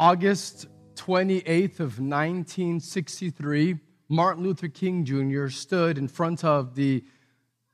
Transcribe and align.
August 0.00 0.66
28th 0.94 1.78
of 1.78 2.00
1963, 2.00 3.76
Martin 4.08 4.42
Luther 4.42 4.68
King 4.68 5.04
Jr. 5.04 5.48
stood 5.48 5.98
in 5.98 6.08
front 6.08 6.42
of 6.42 6.74
the 6.74 7.04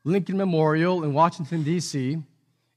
Lincoln 0.03 0.37
Memorial 0.37 1.05
in 1.05 1.15
Washington, 1.15 1.63
D.C., 1.63 2.21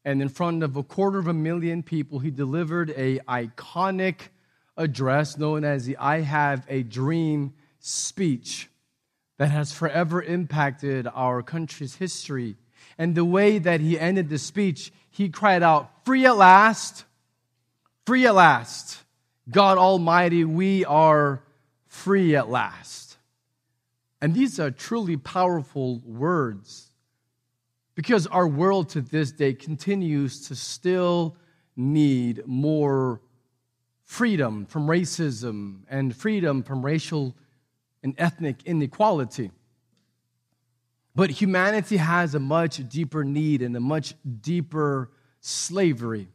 and 0.05 0.21
in 0.21 0.29
front 0.29 0.61
of 0.61 0.75
a 0.75 0.83
quarter 0.83 1.17
of 1.17 1.25
a 1.25 1.33
million 1.33 1.81
people, 1.81 2.19
he 2.19 2.29
delivered 2.29 2.91
a 2.91 3.17
iconic 3.27 4.27
address 4.77 5.35
known 5.35 5.63
as 5.63 5.83
the 5.83 5.97
I 5.97 6.21
Have 6.21 6.63
a 6.69 6.83
Dream 6.83 7.55
speech 7.79 8.69
that 9.39 9.49
has 9.49 9.73
forever 9.73 10.21
impacted 10.21 11.07
our 11.07 11.41
country's 11.41 11.95
history. 11.95 12.55
And 12.99 13.15
the 13.15 13.25
way 13.25 13.57
that 13.57 13.81
he 13.81 13.99
ended 13.99 14.29
the 14.29 14.37
speech, 14.37 14.93
he 15.09 15.27
cried 15.27 15.63
out, 15.63 16.05
Free 16.05 16.27
at 16.27 16.37
last, 16.37 17.03
free 18.05 18.27
at 18.27 18.35
last. 18.35 18.99
God 19.49 19.77
Almighty, 19.77 20.43
we 20.43 20.85
are 20.85 21.41
free 21.87 22.35
at 22.35 22.49
last. 22.49 23.17
And 24.21 24.33
these 24.33 24.59
are 24.59 24.69
truly 24.69 25.17
powerful 25.17 26.01
words 26.05 26.91
because 27.95 28.27
our 28.27 28.47
world 28.47 28.89
to 28.89 29.01
this 29.01 29.31
day 29.31 29.53
continues 29.53 30.47
to 30.47 30.55
still 30.55 31.35
need 31.75 32.43
more 32.45 33.21
freedom 34.03 34.65
from 34.65 34.87
racism 34.87 35.81
and 35.89 36.15
freedom 36.15 36.61
from 36.61 36.85
racial 36.85 37.35
and 38.03 38.13
ethnic 38.17 38.57
inequality. 38.65 39.51
But 41.15 41.29
humanity 41.29 41.97
has 41.97 42.35
a 42.35 42.39
much 42.39 42.87
deeper 42.87 43.23
need 43.23 43.61
and 43.61 43.75
a 43.75 43.79
much 43.79 44.13
deeper 44.41 45.09
slavery 45.39 46.27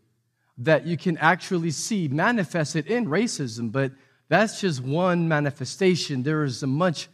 that 0.58 0.86
you 0.86 0.96
can 0.96 1.18
actually 1.18 1.70
see 1.70 2.08
manifested 2.08 2.86
in 2.86 3.06
racism, 3.06 3.72
but 3.72 3.92
that's 4.28 4.60
just 4.60 4.80
one 4.80 5.28
manifestation. 5.28 6.22
There 6.22 6.44
is 6.44 6.62
a 6.62 6.66
much 6.66 7.08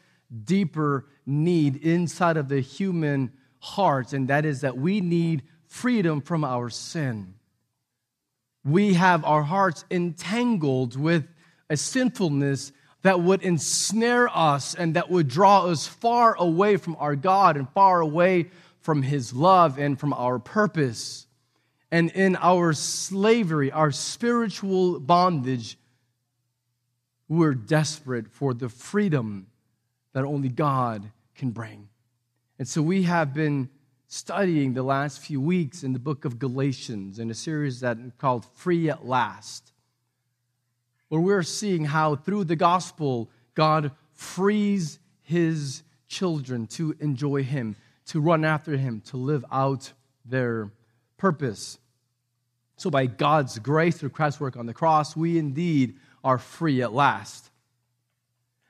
deeper 0.45 1.07
need 1.27 1.77
inside 1.77 2.37
of 2.37 2.49
the 2.49 2.61
human 2.61 3.33
heart, 3.59 4.13
and 4.13 4.29
that 4.29 4.45
is 4.45 4.61
that 4.61 4.77
we 4.77 5.01
need 5.01 5.43
freedom 5.67 6.21
from 6.21 6.45
our 6.45 6.69
sin. 6.71 7.35
We 8.65 8.95
have 8.95 9.25
our 9.25 9.43
hearts 9.43 9.85
entangled 9.91 10.99
with 10.99 11.27
a 11.71 11.77
sinfulness 11.77 12.73
that 13.03 13.21
would 13.21 13.43
ensnare 13.43 14.29
us 14.29 14.75
and 14.75 14.95
that 14.95 15.11
would 15.11 15.29
draw 15.29 15.65
us 15.67 15.87
far 15.87 16.35
away 16.35 16.77
from 16.77 16.97
our 16.99 17.17
God 17.17 17.57
and 17.57 17.69
far 17.71 18.01
away 18.01 18.51
from 18.81 19.03
His 19.03 19.33
love 19.33 19.79
and 19.79 19.99
from 19.99 20.13
our 20.13 20.39
purpose. 20.39 21.27
And 21.91 22.11
in 22.11 22.37
our 22.37 22.73
slavery, 22.73 23.73
our 23.73 23.91
spiritual 23.91 25.01
bondage, 25.01 25.77
we're 27.29 27.55
desperate 27.55 28.29
for 28.29 28.55
the 28.55 28.69
freedom 28.69 29.47
that 30.13 30.25
only 30.25 30.49
God 30.49 31.11
can 31.35 31.51
bring. 31.51 31.89
And 32.59 32.69
so 32.69 32.83
we 32.83 33.05
have 33.05 33.33
been 33.33 33.71
studying 34.07 34.75
the 34.75 34.83
last 34.83 35.21
few 35.21 35.41
weeks 35.41 35.83
in 35.83 35.93
the 35.93 35.99
book 35.99 36.25
of 36.25 36.39
Galatians 36.39 37.19
in 37.19 37.31
a 37.31 37.35
series 37.35 37.81
that 37.81 37.97
called 38.19 38.45
Free 38.55 38.91
at 38.91 39.07
Last, 39.07 39.73
where 41.09 41.21
we're 41.21 41.43
seeing 41.43 41.85
how 41.85 42.17
through 42.17 42.45
the 42.45 42.57
gospel, 42.57 43.31
God 43.55 43.93
frees 44.13 44.99
his 45.23 45.83
children 46.09 46.67
to 46.67 46.95
enjoy 47.01 47.43
him, 47.45 47.77
to 48.07 48.21
run 48.21 48.45
after 48.45 48.77
him, 48.77 49.01
to 49.07 49.17
live 49.17 49.45
out 49.51 49.93
their 50.25 50.71
purpose. 51.21 51.79
So, 52.77 52.91
by 52.91 53.07
God's 53.07 53.59
grace 53.59 53.99
through 53.99 54.11
Christ's 54.11 54.41
work 54.41 54.57
on 54.57 54.67
the 54.67 54.75
cross, 54.75 55.15
we 55.15 55.39
indeed 55.39 55.97
are 56.25 56.39
free 56.39 56.83
at 56.83 56.93
last. 56.93 57.51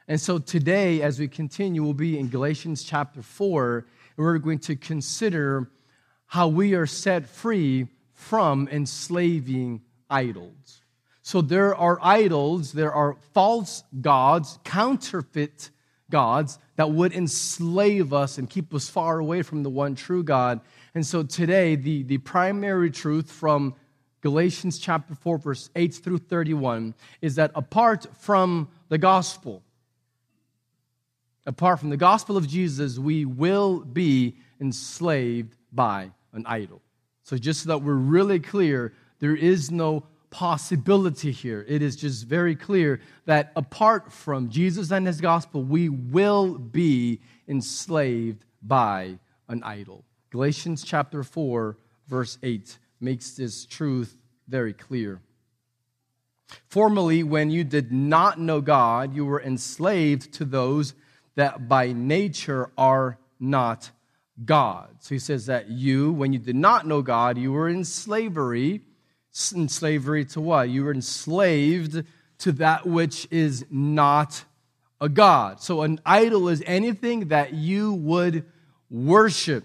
And 0.08 0.20
so 0.20 0.38
today, 0.38 1.02
as 1.02 1.20
we 1.20 1.28
continue, 1.28 1.84
we'll 1.84 1.94
be 1.94 2.18
in 2.18 2.28
Galatians 2.28 2.82
chapter 2.82 3.22
4, 3.22 3.76
and 3.76 3.86
we're 4.16 4.38
going 4.38 4.58
to 4.58 4.74
consider 4.74 5.70
how 6.26 6.48
we 6.48 6.74
are 6.74 6.86
set 6.86 7.28
free 7.28 7.86
from 8.12 8.68
enslaving 8.72 9.82
idols. 10.10 10.82
So 11.22 11.40
there 11.40 11.76
are 11.76 11.98
idols, 12.02 12.72
there 12.72 12.92
are 12.92 13.16
false 13.34 13.84
gods, 14.00 14.58
counterfeit 14.64 15.70
gods 16.10 16.58
that 16.74 16.90
would 16.90 17.12
enslave 17.12 18.12
us 18.12 18.36
and 18.36 18.50
keep 18.50 18.74
us 18.74 18.88
far 18.88 19.20
away 19.20 19.42
from 19.42 19.62
the 19.62 19.70
one 19.70 19.94
true 19.94 20.24
God. 20.24 20.60
And 20.94 21.06
so 21.06 21.22
today, 21.22 21.76
the, 21.76 22.02
the 22.02 22.18
primary 22.18 22.90
truth 22.90 23.30
from 23.30 23.74
Galatians 24.20 24.78
chapter 24.78 25.14
4, 25.14 25.38
verse 25.38 25.70
8 25.74 25.94
through 25.94 26.18
31 26.18 26.94
is 27.22 27.36
that 27.36 27.52
apart 27.54 28.06
from 28.18 28.68
the 28.88 28.98
gospel, 28.98 29.62
apart 31.46 31.80
from 31.80 31.90
the 31.90 31.96
gospel 31.96 32.36
of 32.36 32.46
Jesus, 32.46 32.98
we 32.98 33.24
will 33.24 33.80
be 33.80 34.36
enslaved 34.60 35.56
by 35.72 36.10
an 36.32 36.44
idol. 36.46 36.82
So, 37.22 37.38
just 37.38 37.62
so 37.62 37.68
that 37.68 37.78
we're 37.78 37.94
really 37.94 38.40
clear, 38.40 38.92
there 39.20 39.36
is 39.36 39.70
no 39.70 40.04
possibility 40.30 41.32
here. 41.32 41.64
It 41.68 41.82
is 41.82 41.96
just 41.96 42.26
very 42.26 42.56
clear 42.56 43.00
that 43.26 43.52
apart 43.56 44.12
from 44.12 44.48
Jesus 44.48 44.90
and 44.90 45.06
his 45.06 45.20
gospel, 45.20 45.62
we 45.62 45.88
will 45.88 46.58
be 46.58 47.20
enslaved 47.48 48.44
by 48.62 49.18
an 49.48 49.62
idol. 49.62 50.04
Galatians 50.30 50.84
chapter 50.84 51.24
4, 51.24 51.76
verse 52.06 52.38
8 52.42 52.78
makes 53.00 53.32
this 53.32 53.64
truth 53.64 54.16
very 54.46 54.72
clear. 54.72 55.20
Formerly, 56.68 57.22
when 57.22 57.50
you 57.50 57.64
did 57.64 57.92
not 57.92 58.38
know 58.38 58.60
God, 58.60 59.14
you 59.14 59.24
were 59.24 59.42
enslaved 59.42 60.32
to 60.34 60.44
those 60.44 60.94
that 61.34 61.68
by 61.68 61.92
nature 61.92 62.70
are 62.78 63.18
not 63.38 63.90
God. 64.44 64.96
So 65.00 65.14
he 65.14 65.18
says 65.18 65.46
that 65.46 65.68
you, 65.68 66.12
when 66.12 66.32
you 66.32 66.38
did 66.38 66.56
not 66.56 66.86
know 66.86 67.02
God, 67.02 67.36
you 67.36 67.52
were 67.52 67.68
in 67.68 67.84
slavery. 67.84 68.82
In 69.54 69.68
slavery 69.68 70.24
to 70.26 70.40
what? 70.40 70.68
You 70.68 70.84
were 70.84 70.92
enslaved 70.92 72.04
to 72.38 72.52
that 72.52 72.86
which 72.86 73.28
is 73.30 73.64
not 73.70 74.44
a 75.00 75.08
God. 75.08 75.60
So 75.60 75.82
an 75.82 76.00
idol 76.04 76.48
is 76.48 76.62
anything 76.66 77.28
that 77.28 77.54
you 77.54 77.94
would 77.94 78.44
worship 78.90 79.64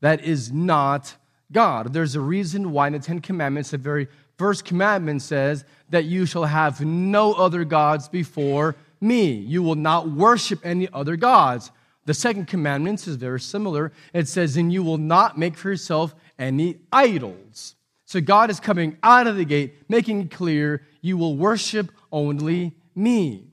that 0.00 0.24
is 0.24 0.52
not 0.52 1.16
God. 1.52 1.92
There's 1.92 2.14
a 2.14 2.20
reason 2.20 2.72
why 2.72 2.86
in 2.86 2.92
the 2.94 2.98
Ten 2.98 3.20
Commandments, 3.20 3.70
the 3.70 3.78
very 3.78 4.08
first 4.38 4.64
commandment 4.64 5.22
says 5.22 5.64
that 5.90 6.04
you 6.04 6.26
shall 6.26 6.44
have 6.44 6.80
no 6.80 7.34
other 7.34 7.64
gods 7.64 8.08
before 8.08 8.76
me. 9.00 9.32
You 9.32 9.62
will 9.62 9.74
not 9.74 10.08
worship 10.10 10.64
any 10.64 10.88
other 10.92 11.16
gods. 11.16 11.70
The 12.06 12.14
second 12.14 12.46
commandment 12.46 13.06
is 13.06 13.16
very 13.16 13.40
similar. 13.40 13.92
It 14.14 14.28
says, 14.28 14.56
and 14.56 14.72
you 14.72 14.82
will 14.82 14.98
not 14.98 15.38
make 15.38 15.56
for 15.56 15.68
yourself 15.70 16.14
any 16.38 16.78
idols. 16.92 17.76
So 18.06 18.20
God 18.20 18.50
is 18.50 18.58
coming 18.58 18.96
out 19.02 19.26
of 19.26 19.36
the 19.36 19.44
gate, 19.44 19.76
making 19.88 20.22
it 20.22 20.30
clear 20.30 20.86
you 21.00 21.16
will 21.16 21.36
worship 21.36 21.92
only 22.10 22.74
me. 22.94 23.46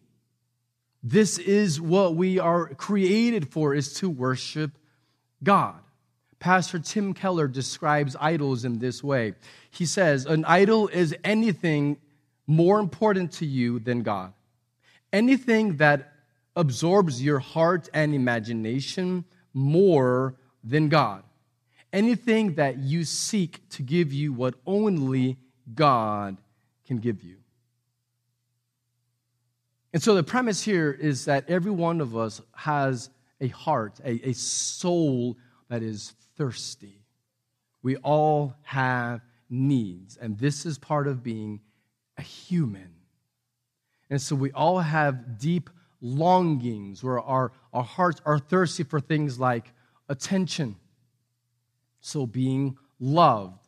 This 1.04 1.38
is 1.38 1.80
what 1.80 2.16
we 2.16 2.40
are 2.40 2.70
created 2.74 3.52
for, 3.52 3.74
is 3.74 3.94
to 3.96 4.10
worship 4.10 4.72
God. 5.44 5.80
Pastor 6.40 6.80
Tim 6.80 7.14
Keller 7.14 7.48
describes 7.48 8.16
idols 8.20 8.64
in 8.66 8.80
this 8.80 9.04
way. 9.04 9.34
He 9.72 9.86
says, 9.86 10.26
An 10.26 10.46
idol 10.46 10.88
is 10.88 11.16
anything 11.24 11.98
more 12.46 12.80
important 12.80 13.32
to 13.34 13.46
you 13.46 13.80
than 13.80 14.04
God 14.04 14.34
anything 15.14 15.78
that 15.78 16.14
absorbs 16.56 17.22
your 17.22 17.40
heart 17.40 17.90
and 17.94 18.14
imagination 18.14 19.26
more 19.54 20.36
than 20.64 20.90
God. 20.90 21.24
Anything 21.94 22.56
that 22.56 22.78
you 22.78 23.04
seek 23.04 23.68
to 23.70 23.82
give 23.82 24.12
you 24.12 24.34
what 24.34 24.56
only 24.66 25.38
God 25.74 26.38
can 26.86 26.98
give 26.98 27.24
you. 27.24 27.38
And 29.94 30.04
so 30.04 30.16
the 30.16 30.24
premise 30.24 30.62
here 30.62 30.92
is 30.92 31.26
that 31.26 31.50
every 31.50 31.72
one 31.72 32.02
of 32.02 32.16
us 32.16 32.42
has 32.56 33.10
a 33.40 33.48
heart, 33.48 34.00
a, 34.04 34.30
a 34.30 34.34
soul 34.34 35.38
that 35.70 35.82
is 35.82 36.14
thirsty. 36.38 37.02
We 37.84 37.98
all 37.98 38.56
have 38.64 39.22
needs, 39.50 40.18
and 40.18 40.38
this 40.38 40.66
is 40.66 40.78
part 40.78 41.08
of 41.08 41.24
being 41.24 41.62
a 42.18 42.22
human. 42.22 42.90
And 44.10 44.22
so 44.22 44.36
we 44.36 44.52
all 44.52 44.80
have 44.80 45.38
deep 45.40 45.70
longings 46.02 47.04
where 47.04 47.20
our, 47.20 47.52
our 47.74 47.84
hearts 47.84 48.22
are 48.26 48.40
thirsty 48.40 48.84
for 48.84 49.00
things 49.00 49.40
like 49.40 49.72
attention. 50.10 50.76
So 52.00 52.26
being 52.26 52.78
loved, 53.00 53.68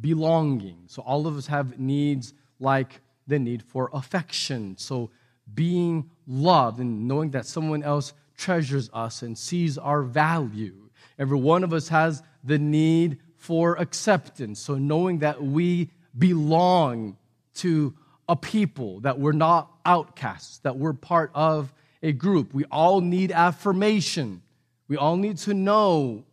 belonging. 0.00 0.84
So 0.86 1.02
all 1.02 1.26
of 1.26 1.36
us 1.36 1.46
have 1.46 1.78
needs 1.78 2.34
like 2.58 3.00
the 3.26 3.38
need 3.38 3.62
for 3.62 3.90
affection. 3.92 4.76
So 4.78 5.10
being 5.52 6.10
loved 6.26 6.80
and 6.80 7.06
knowing 7.06 7.30
that 7.30 7.46
someone 7.46 7.82
else 7.82 8.12
treasures 8.36 8.90
us 8.92 9.22
and 9.22 9.36
sees 9.36 9.78
our 9.78 10.02
value. 10.02 10.83
Every 11.18 11.38
one 11.38 11.64
of 11.64 11.72
us 11.72 11.88
has 11.88 12.22
the 12.42 12.58
need 12.58 13.18
for 13.36 13.76
acceptance. 13.76 14.60
So 14.60 14.76
knowing 14.76 15.18
that 15.20 15.42
we 15.42 15.90
belong 16.16 17.16
to 17.56 17.94
a 18.28 18.36
people, 18.36 19.00
that 19.00 19.18
we're 19.18 19.32
not 19.32 19.70
outcasts, 19.84 20.58
that 20.58 20.76
we're 20.76 20.92
part 20.92 21.30
of 21.34 21.72
a 22.02 22.12
group. 22.12 22.54
We 22.54 22.64
all 22.66 23.00
need 23.00 23.32
affirmation. 23.32 24.42
We 24.88 24.96
all 24.96 25.16
need 25.16 25.38
to 25.38 25.54
know 25.54 26.24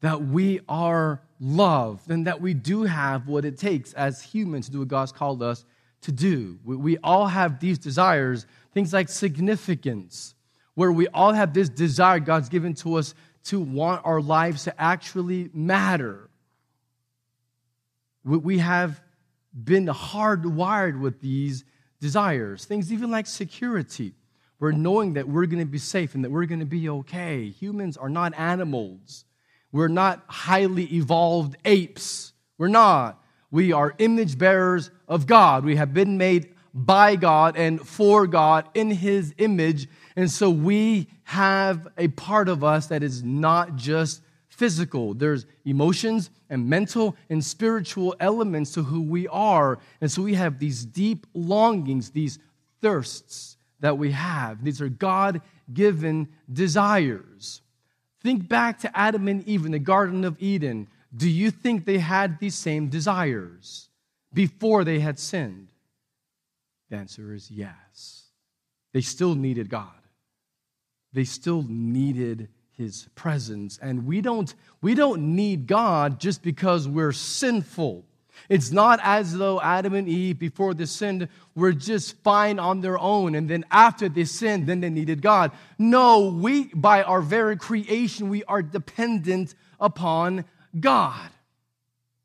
that 0.00 0.22
we 0.22 0.60
are 0.68 1.22
loved 1.38 2.10
and 2.10 2.26
that 2.26 2.40
we 2.40 2.54
do 2.54 2.82
have 2.82 3.26
what 3.26 3.44
it 3.44 3.58
takes 3.58 3.92
as 3.94 4.22
humans 4.22 4.66
to 4.66 4.72
do 4.72 4.78
what 4.80 4.88
God's 4.88 5.12
called 5.12 5.42
us 5.42 5.64
to 6.02 6.12
do. 6.12 6.58
We, 6.64 6.96
all 6.98 7.26
have 7.26 7.60
these 7.60 7.78
desires, 7.78 8.46
things 8.72 8.92
like 8.92 9.08
significance, 9.08 10.34
where 10.74 10.92
we 10.92 11.08
all 11.08 11.32
have 11.32 11.52
this 11.52 11.68
desire 11.68 12.20
God's 12.20 12.48
given 12.48 12.74
to 12.74 12.94
us 12.94 13.14
to 13.44 13.60
want 13.60 14.04
our 14.04 14.20
lives 14.20 14.64
to 14.64 14.80
actually 14.80 15.50
matter. 15.52 16.28
We, 18.24 18.58
have 18.58 19.00
been 19.52 19.86
hardwired 19.86 21.00
with 21.00 21.20
these 21.20 21.64
desires, 22.00 22.64
things 22.64 22.92
even 22.92 23.10
like 23.10 23.26
security. 23.26 24.14
We're 24.58 24.72
knowing 24.72 25.14
that 25.14 25.26
we're 25.28 25.46
going 25.46 25.64
to 25.64 25.70
be 25.70 25.78
safe 25.78 26.14
and 26.14 26.24
that 26.24 26.30
we're 26.30 26.44
going 26.44 26.60
to 26.60 26.66
be 26.66 26.88
okay. 26.88 27.48
Humans 27.48 27.96
are 27.96 28.10
not 28.10 28.38
animals. 28.38 29.24
We're 29.72 29.88
not 29.88 30.22
highly 30.26 30.84
evolved 30.94 31.56
apes. 31.64 32.32
We're 32.58 32.68
not. 32.68 33.22
We 33.50 33.72
are 33.72 33.94
image 33.98 34.38
bearers 34.38 34.90
of 35.08 35.26
God. 35.26 35.64
We 35.64 35.76
have 35.76 35.94
been 35.94 36.18
made 36.18 36.54
by 36.74 37.16
God 37.16 37.56
and 37.56 37.80
for 37.80 38.26
God 38.26 38.68
in 38.74 38.90
His 38.90 39.34
image. 39.38 39.88
And 40.14 40.30
so 40.30 40.50
we 40.50 41.08
have 41.30 41.86
a 41.96 42.08
part 42.08 42.48
of 42.48 42.64
us 42.64 42.88
that 42.88 43.04
is 43.04 43.22
not 43.22 43.76
just 43.76 44.20
physical. 44.48 45.14
There's 45.14 45.46
emotions 45.64 46.28
and 46.48 46.68
mental 46.68 47.14
and 47.28 47.44
spiritual 47.44 48.16
elements 48.18 48.72
to 48.72 48.82
who 48.82 49.00
we 49.00 49.28
are. 49.28 49.78
And 50.00 50.10
so 50.10 50.22
we 50.22 50.34
have 50.34 50.58
these 50.58 50.84
deep 50.84 51.28
longings, 51.32 52.10
these 52.10 52.40
thirsts 52.82 53.56
that 53.78 53.96
we 53.96 54.10
have. 54.10 54.64
These 54.64 54.80
are 54.80 54.88
God 54.88 55.40
given 55.72 56.28
desires. 56.52 57.62
Think 58.24 58.48
back 58.48 58.80
to 58.80 58.98
Adam 58.98 59.28
and 59.28 59.46
Eve 59.46 59.66
in 59.66 59.70
the 59.70 59.78
Garden 59.78 60.24
of 60.24 60.36
Eden. 60.40 60.88
Do 61.16 61.30
you 61.30 61.52
think 61.52 61.84
they 61.84 61.98
had 61.98 62.40
these 62.40 62.56
same 62.56 62.88
desires 62.88 63.88
before 64.34 64.82
they 64.82 64.98
had 64.98 65.20
sinned? 65.20 65.68
The 66.90 66.96
answer 66.96 67.32
is 67.32 67.52
yes. 67.52 68.24
They 68.92 69.00
still 69.00 69.36
needed 69.36 69.70
God. 69.70 69.99
They 71.12 71.24
still 71.24 71.64
needed 71.68 72.48
his 72.72 73.08
presence. 73.14 73.78
And 73.82 74.06
we 74.06 74.20
don't, 74.20 74.52
we 74.80 74.94
don't 74.94 75.36
need 75.36 75.66
God 75.66 76.18
just 76.18 76.42
because 76.42 76.88
we're 76.88 77.12
sinful. 77.12 78.04
It's 78.48 78.72
not 78.72 79.00
as 79.02 79.36
though 79.36 79.60
Adam 79.60 79.94
and 79.94 80.08
Eve, 80.08 80.38
before 80.38 80.72
the 80.72 80.86
sin, 80.86 81.28
were 81.54 81.72
just 81.72 82.16
fine 82.22 82.58
on 82.58 82.80
their 82.80 82.98
own. 82.98 83.34
And 83.34 83.50
then 83.50 83.64
after 83.70 84.08
they 84.08 84.24
sinned, 84.24 84.66
then 84.66 84.80
they 84.80 84.88
needed 84.88 85.20
God. 85.20 85.52
No, 85.78 86.28
we, 86.28 86.64
by 86.74 87.02
our 87.02 87.20
very 87.20 87.56
creation, 87.56 88.30
we 88.30 88.42
are 88.44 88.62
dependent 88.62 89.54
upon 89.78 90.46
God, 90.78 91.28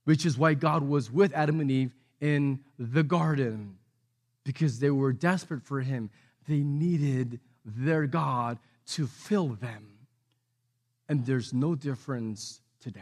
which 0.06 0.26
is 0.26 0.38
why 0.38 0.54
God 0.54 0.84
was 0.84 1.12
with 1.12 1.34
Adam 1.34 1.60
and 1.60 1.70
Eve 1.70 1.94
in 2.22 2.62
the 2.80 3.04
garden, 3.04 3.78
because 4.46 4.80
they 4.80 4.92
were 4.92 5.12
desperate 5.12 5.64
for 5.64 5.82
Him. 5.82 6.10
They 6.48 6.60
needed 6.60 7.40
their 7.66 8.08
God 8.08 8.58
to 8.88 9.08
fill 9.08 9.50
them. 9.50 9.88
And 11.08 11.26
there's 11.26 11.54
no 11.54 11.76
difference 11.76 12.62
today. 12.80 13.02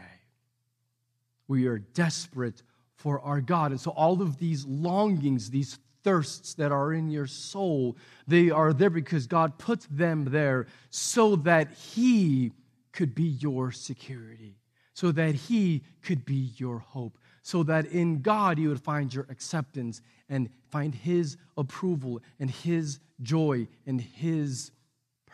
We 1.48 1.66
are 1.66 1.78
desperate 1.78 2.62
for 2.96 3.20
our 3.20 3.40
God. 3.40 3.70
And 3.70 3.80
so, 3.80 3.90
all 3.90 4.22
of 4.22 4.38
these 4.38 4.64
longings, 4.66 5.50
these 5.50 5.78
thirsts 6.02 6.54
that 6.54 6.70
are 6.70 6.92
in 6.92 7.10
your 7.10 7.26
soul, 7.26 7.96
they 8.26 8.50
are 8.50 8.72
there 8.72 8.90
because 8.90 9.26
God 9.26 9.58
put 9.58 9.86
them 9.90 10.26
there 10.26 10.66
so 10.90 11.36
that 11.36 11.72
He 11.72 12.52
could 12.92 13.14
be 13.14 13.24
your 13.24 13.72
security, 13.72 14.56
so 14.92 15.10
that 15.12 15.34
He 15.34 15.82
could 16.02 16.24
be 16.24 16.52
your 16.56 16.78
hope, 16.78 17.18
so 17.42 17.62
that 17.64 17.86
in 17.86 18.22
God 18.22 18.58
you 18.58 18.68
would 18.68 18.82
find 18.82 19.12
your 19.12 19.26
acceptance 19.28 20.00
and 20.28 20.48
find 20.70 20.94
His 20.94 21.36
approval 21.56 22.22
and 22.38 22.50
His 22.50 23.00
joy 23.22 23.66
and 23.86 24.00
His 24.00 24.70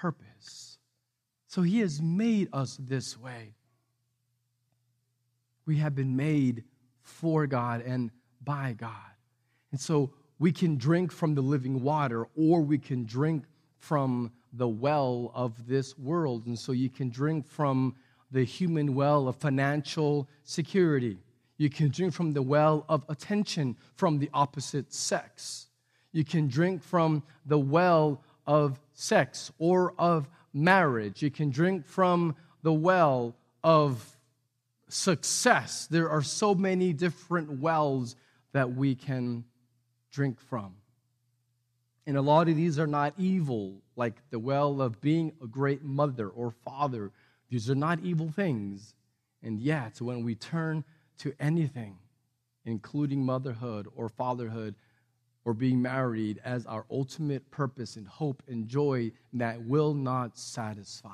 purpose. 0.00 0.78
So 1.46 1.62
He 1.62 1.80
has 1.80 2.00
made 2.00 2.48
us 2.52 2.78
this 2.80 3.18
way. 3.18 3.54
We 5.66 5.76
have 5.76 5.94
been 5.94 6.16
made 6.16 6.64
for 7.02 7.46
God 7.46 7.82
and 7.82 8.10
by 8.42 8.74
God. 8.78 8.92
And 9.72 9.80
so 9.80 10.10
we 10.38 10.52
can 10.52 10.78
drink 10.78 11.12
from 11.12 11.34
the 11.34 11.42
living 11.42 11.82
water 11.82 12.26
or 12.34 12.62
we 12.62 12.78
can 12.78 13.04
drink 13.04 13.44
from 13.78 14.32
the 14.54 14.68
well 14.68 15.30
of 15.34 15.66
this 15.66 15.98
world. 15.98 16.46
And 16.46 16.58
so 16.58 16.72
you 16.72 16.88
can 16.88 17.10
drink 17.10 17.46
from 17.46 17.94
the 18.30 18.44
human 18.44 18.94
well 18.94 19.28
of 19.28 19.36
financial 19.36 20.28
security. 20.44 21.18
You 21.58 21.68
can 21.68 21.90
drink 21.90 22.14
from 22.14 22.32
the 22.32 22.42
well 22.42 22.86
of 22.88 23.04
attention 23.10 23.76
from 23.96 24.18
the 24.18 24.30
opposite 24.32 24.94
sex. 24.94 25.68
You 26.12 26.24
can 26.24 26.48
drink 26.48 26.82
from 26.82 27.22
the 27.44 27.58
well 27.58 28.22
of 28.46 28.80
sex 28.94 29.52
or 29.58 29.94
of 29.98 30.28
marriage. 30.52 31.22
You 31.22 31.30
can 31.30 31.50
drink 31.50 31.86
from 31.86 32.36
the 32.62 32.72
well 32.72 33.34
of 33.62 34.16
success. 34.88 35.86
There 35.90 36.10
are 36.10 36.22
so 36.22 36.54
many 36.54 36.92
different 36.92 37.60
wells 37.60 38.16
that 38.52 38.74
we 38.74 38.94
can 38.94 39.44
drink 40.12 40.40
from. 40.40 40.74
And 42.06 42.16
a 42.16 42.22
lot 42.22 42.48
of 42.48 42.56
these 42.56 42.78
are 42.78 42.86
not 42.86 43.14
evil, 43.18 43.82
like 43.94 44.14
the 44.30 44.38
well 44.38 44.80
of 44.82 45.00
being 45.00 45.32
a 45.42 45.46
great 45.46 45.84
mother 45.84 46.28
or 46.28 46.50
father. 46.50 47.12
These 47.48 47.70
are 47.70 47.74
not 47.76 48.00
evil 48.00 48.30
things. 48.30 48.94
And 49.42 49.60
yet, 49.60 50.00
when 50.00 50.24
we 50.24 50.34
turn 50.34 50.84
to 51.18 51.32
anything, 51.38 51.98
including 52.64 53.24
motherhood 53.24 53.86
or 53.94 54.08
fatherhood 54.08 54.74
or 55.44 55.54
being 55.54 55.80
married, 55.80 56.40
as 56.44 56.66
our 56.66 56.84
ultimate 56.90 57.50
purpose 57.50 57.96
and 57.96 58.06
hope 58.06 58.42
and 58.46 58.68
joy, 58.68 59.10
that 59.32 59.62
will 59.62 59.94
not 59.94 60.36
satisfy 60.36 61.10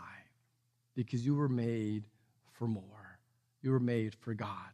because 0.94 1.24
you 1.24 1.34
were 1.34 1.48
made 1.48 2.04
for 2.52 2.66
more. 2.66 3.18
You 3.62 3.70
were 3.70 3.80
made 3.80 4.14
for 4.14 4.34
God. 4.34 4.72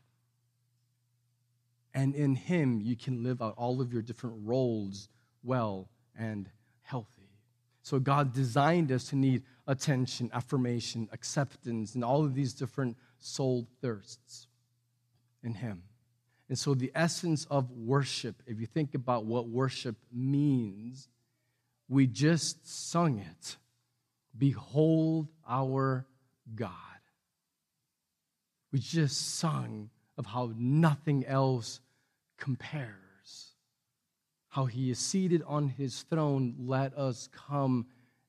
And 1.94 2.14
in 2.14 2.34
Him, 2.34 2.80
you 2.80 2.96
can 2.96 3.22
live 3.22 3.42
out 3.42 3.54
all 3.58 3.80
of 3.80 3.92
your 3.92 4.02
different 4.02 4.36
roles 4.42 5.08
well 5.42 5.90
and 6.18 6.48
healthy. 6.82 7.28
So, 7.82 7.98
God 7.98 8.32
designed 8.32 8.92
us 8.92 9.08
to 9.08 9.16
need 9.16 9.42
attention, 9.66 10.30
affirmation, 10.32 11.08
acceptance, 11.12 11.94
and 11.94 12.04
all 12.04 12.24
of 12.24 12.34
these 12.34 12.54
different 12.54 12.96
soul 13.18 13.66
thirsts 13.80 14.46
in 15.42 15.54
Him. 15.54 15.82
And 16.52 16.58
so, 16.58 16.74
the 16.74 16.92
essence 16.94 17.46
of 17.50 17.70
worship, 17.70 18.42
if 18.46 18.60
you 18.60 18.66
think 18.66 18.94
about 18.94 19.24
what 19.24 19.48
worship 19.48 19.96
means, 20.12 21.08
we 21.88 22.06
just 22.06 22.68
sung 22.68 23.20
it 23.20 23.56
Behold 24.36 25.28
our 25.48 26.06
God. 26.54 26.70
We 28.70 28.80
just 28.80 29.36
sung 29.36 29.88
of 30.18 30.26
how 30.26 30.52
nothing 30.54 31.24
else 31.26 31.80
compares. 32.36 33.54
How 34.48 34.66
he 34.66 34.90
is 34.90 34.98
seated 34.98 35.42
on 35.46 35.68
his 35.68 36.02
throne. 36.02 36.54
Let 36.58 36.92
us 36.98 37.30
come 37.32 37.86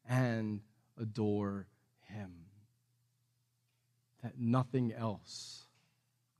and 0.08 0.62
adore 0.98 1.68
him. 2.08 2.32
That 4.22 4.40
nothing 4.40 4.94
else, 4.94 5.63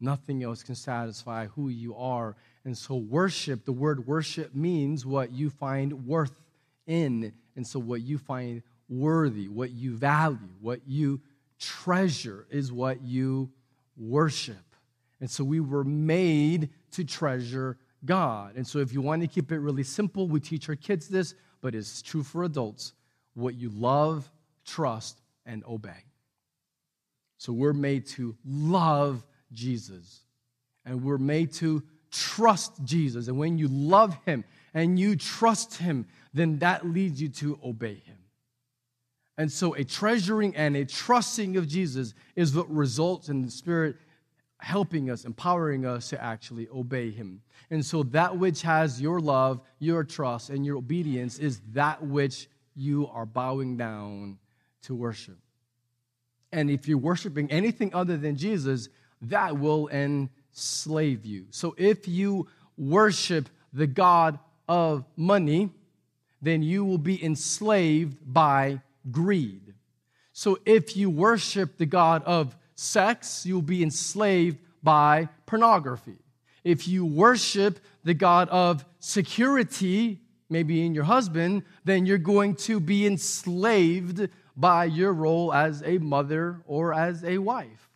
nothing 0.04 0.44
else 0.44 0.62
can 0.62 0.76
satisfy 0.76 1.48
who 1.48 1.70
you 1.70 1.96
are. 1.96 2.36
And 2.66 2.78
so, 2.78 2.96
worship, 2.96 3.66
the 3.66 3.72
word 3.72 4.06
worship 4.06 4.54
means 4.54 5.06
what 5.06 5.32
you 5.32 5.50
find 5.50 6.06
worth 6.06 6.40
in. 6.86 7.34
And 7.56 7.66
so, 7.66 7.80
what 7.80 8.02
you 8.02 8.18
find 8.18 8.62
worthy, 8.90 9.48
what 9.48 9.72
you 9.72 9.96
value, 9.96 10.38
what 10.62 10.82
you 10.86 11.22
treasure 11.60 12.46
is 12.50 12.72
what 12.72 13.02
you 13.02 13.50
worship. 13.98 14.76
And 15.20 15.30
so 15.30 15.44
we 15.44 15.60
were 15.60 15.84
made 15.84 16.70
to 16.92 17.04
treasure 17.04 17.78
God. 18.06 18.56
And 18.56 18.68
so 18.68 18.80
if 18.80 18.94
you 18.94 19.02
want 19.02 19.22
to 19.22 19.28
keep 19.28 19.52
it 19.52 19.60
really 19.60 19.84
simple, 19.84 20.28
we 20.28 20.40
teach 20.40 20.68
our 20.68 20.76
kids 20.76 21.08
this, 21.08 21.36
but 21.62 21.74
it's 21.74 22.02
true 22.02 22.24
for 22.24 22.44
adults 22.44 22.94
what 23.36 23.56
you 23.56 23.70
love, 23.70 24.30
trust, 24.66 25.22
and 25.46 25.64
obey. 25.66 26.04
So 27.38 27.52
we're 27.52 27.74
made 27.74 28.06
to 28.08 28.36
love 28.46 29.26
Jesus. 29.54 30.22
And 30.86 31.04
we're 31.04 31.18
made 31.18 31.54
to 31.54 31.84
trust 32.12 32.84
Jesus. 32.84 33.28
And 33.28 33.38
when 33.38 33.58
you 33.58 33.68
love 33.68 34.18
him 34.26 34.44
and 34.74 35.00
you 35.00 35.16
trust 35.16 35.76
him, 35.76 36.06
then 36.34 36.60
that 36.60 36.86
leads 36.86 37.22
you 37.22 37.30
to 37.30 37.60
obey 37.64 37.96
him. 38.06 38.18
And 39.38 39.52
so, 39.52 39.74
a 39.74 39.84
treasuring 39.84 40.56
and 40.56 40.76
a 40.76 40.86
trusting 40.86 41.58
of 41.58 41.68
Jesus 41.68 42.14
is 42.36 42.56
what 42.56 42.70
results 42.70 43.30
in 43.30 43.42
the 43.42 43.50
Spirit 43.50 43.96
helping 44.60 45.10
us, 45.10 45.26
empowering 45.26 45.86
us 45.86 46.10
to 46.10 46.24
actually 46.24 46.68
obey 46.70 47.10
Him. 47.10 47.42
And 47.72 47.84
so, 47.84 48.04
that 48.04 48.38
which 48.38 48.62
has 48.62 49.02
your 49.02 49.20
love, 49.20 49.62
your 49.80 50.04
trust, 50.04 50.50
and 50.52 50.66
your 50.66 50.78
obedience 50.78 51.40
is 51.40 51.62
that 51.72 52.04
which 52.04 52.48
you 52.76 53.08
are 53.12 53.26
bowing 53.26 53.76
down 53.76 54.38
to 54.84 54.96
worship. 54.96 55.38
And 56.52 56.70
if 56.70 56.88
you're 56.88 57.00
worshiping 57.00 57.50
anything 57.50 57.94
other 57.96 58.16
than 58.16 58.36
Jesus, 58.36 58.90
that 59.24 59.58
will 59.58 59.88
enslave 59.90 61.26
you. 61.26 61.46
So, 61.52 61.76
if 61.78 62.08
you 62.08 62.48
worship 62.78 63.50
the 63.72 63.88
God 63.88 64.40
of 64.68 65.06
money, 65.16 65.70
then 66.42 66.62
you 66.62 66.84
will 66.84 66.98
be 66.98 67.24
enslaved 67.24 68.18
by 68.26 68.82
greed. 69.12 69.74
So, 70.34 70.60
if 70.66 70.98
you 70.98 71.10
worship 71.10 71.78
the 71.78 71.86
God 71.86 72.24
of 72.26 72.56
sex, 72.76 73.46
you'll 73.46 73.62
be 73.62 73.84
enslaved 73.84 74.58
by 74.82 75.30
pornography. 75.46 76.18
If 76.64 76.88
you 76.88 77.06
worship 77.06 77.80
the 78.04 78.14
God 78.14 78.50
of 78.50 78.86
security, 79.00 80.22
maybe 80.50 80.86
in 80.86 80.94
your 80.94 81.04
husband, 81.06 81.64
then 81.86 82.06
you're 82.06 82.18
going 82.18 82.56
to 82.56 82.80
be 82.80 83.06
enslaved 83.06 84.30
by 84.56 84.86
your 84.86 85.14
role 85.14 85.54
as 85.54 85.82
a 85.84 85.98
mother 85.98 86.62
or 86.68 86.94
as 86.94 87.24
a 87.24 87.38
wife. 87.38 87.90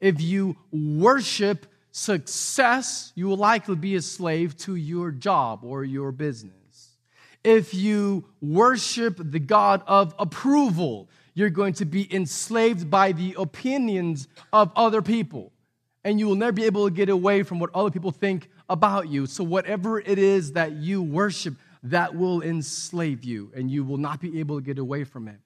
If 0.00 0.20
you 0.20 0.56
worship 0.70 1.66
success, 1.90 3.12
you 3.14 3.26
will 3.26 3.36
likely 3.36 3.76
be 3.76 3.94
a 3.96 4.02
slave 4.02 4.56
to 4.58 4.76
your 4.76 5.10
job 5.10 5.60
or 5.64 5.84
your 5.84 6.12
business. 6.12 6.52
If 7.42 7.72
you 7.72 8.24
worship 8.40 9.18
the 9.18 9.38
God 9.38 9.82
of 9.86 10.14
approval, 10.18 11.08
you're 11.32 11.50
going 11.50 11.74
to 11.74 11.84
be 11.84 12.12
enslaved 12.14 12.90
by 12.90 13.12
the 13.12 13.36
opinions 13.38 14.26
of 14.52 14.72
other 14.74 15.00
people. 15.00 15.52
And 16.04 16.18
you 16.18 16.26
will 16.26 16.34
never 16.34 16.52
be 16.52 16.64
able 16.64 16.88
to 16.88 16.94
get 16.94 17.08
away 17.08 17.42
from 17.42 17.58
what 17.58 17.70
other 17.74 17.90
people 17.90 18.10
think 18.10 18.50
about 18.68 19.08
you. 19.08 19.26
So, 19.26 19.44
whatever 19.44 19.98
it 19.98 20.18
is 20.18 20.52
that 20.52 20.72
you 20.72 21.02
worship, 21.02 21.54
that 21.84 22.14
will 22.14 22.42
enslave 22.42 23.24
you, 23.24 23.52
and 23.54 23.70
you 23.70 23.84
will 23.84 23.96
not 23.96 24.20
be 24.20 24.40
able 24.40 24.58
to 24.58 24.64
get 24.64 24.78
away 24.78 25.04
from 25.04 25.28
it. 25.28 25.38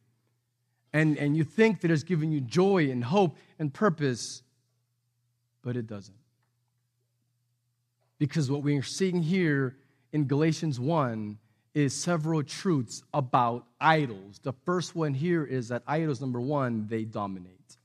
And, 0.92 1.16
and 1.18 1.36
you 1.36 1.44
think 1.44 1.80
that 1.80 1.90
it's 1.90 2.02
giving 2.02 2.32
you 2.32 2.40
joy 2.40 2.90
and 2.90 3.04
hope 3.04 3.36
and 3.58 3.72
purpose, 3.72 4.42
but 5.62 5.76
it 5.76 5.86
doesn't. 5.86 6.16
Because 8.18 8.50
what 8.50 8.62
we're 8.62 8.82
seeing 8.82 9.22
here 9.22 9.76
in 10.12 10.26
Galatians 10.26 10.80
1 10.80 11.38
is 11.74 11.94
several 11.94 12.42
truths 12.42 13.02
about 13.14 13.66
idols. 13.80 14.40
The 14.42 14.52
first 14.52 14.96
one 14.96 15.14
here 15.14 15.44
is 15.44 15.68
that 15.68 15.82
idols, 15.86 16.20
number 16.20 16.40
one, 16.40 16.86
they 16.88 17.04
dominate. 17.04 17.76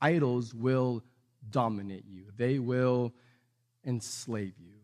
Idols 0.00 0.54
will 0.54 1.02
dominate 1.50 2.04
you, 2.06 2.24
they 2.36 2.58
will 2.58 3.12
enslave 3.84 4.52
you. 4.60 4.74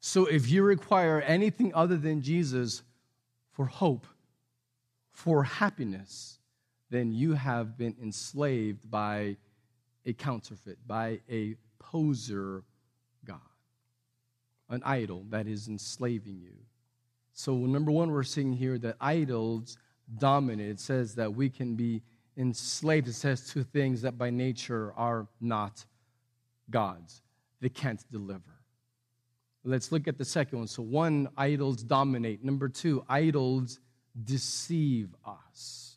So 0.00 0.26
if 0.26 0.50
you 0.50 0.64
require 0.64 1.20
anything 1.20 1.72
other 1.74 1.96
than 1.96 2.22
Jesus 2.22 2.82
for 3.52 3.66
hope, 3.66 4.06
for 5.12 5.44
happiness, 5.44 6.38
then 6.90 7.12
you 7.12 7.34
have 7.34 7.76
been 7.78 7.94
enslaved 8.02 8.90
by 8.90 9.36
a 10.04 10.12
counterfeit, 10.12 10.78
by 10.86 11.20
a 11.30 11.54
poser 11.78 12.64
God, 13.24 13.38
an 14.68 14.82
idol 14.84 15.24
that 15.30 15.46
is 15.46 15.68
enslaving 15.68 16.40
you. 16.40 16.54
So, 17.32 17.54
number 17.56 17.90
one, 17.90 18.10
we're 18.10 18.24
seeing 18.24 18.52
here 18.52 18.78
that 18.78 18.96
idols 19.00 19.76
dominate. 20.18 20.68
It 20.68 20.80
says 20.80 21.14
that 21.14 21.32
we 21.32 21.48
can 21.48 21.76
be 21.76 22.02
enslaved. 22.36 23.08
It 23.08 23.14
says 23.14 23.48
two 23.48 23.64
things 23.64 24.02
that 24.02 24.18
by 24.18 24.30
nature 24.30 24.92
are 24.96 25.26
not 25.40 25.84
God's, 26.70 27.22
they 27.60 27.68
can't 27.68 28.02
deliver. 28.10 28.40
Let's 29.64 29.92
look 29.92 30.08
at 30.08 30.18
the 30.18 30.24
second 30.24 30.58
one. 30.58 30.68
So, 30.68 30.82
one, 30.82 31.28
idols 31.36 31.82
dominate. 31.82 32.44
Number 32.44 32.68
two, 32.68 33.04
idols 33.08 33.78
deceive 34.24 35.14
us. 35.24 35.96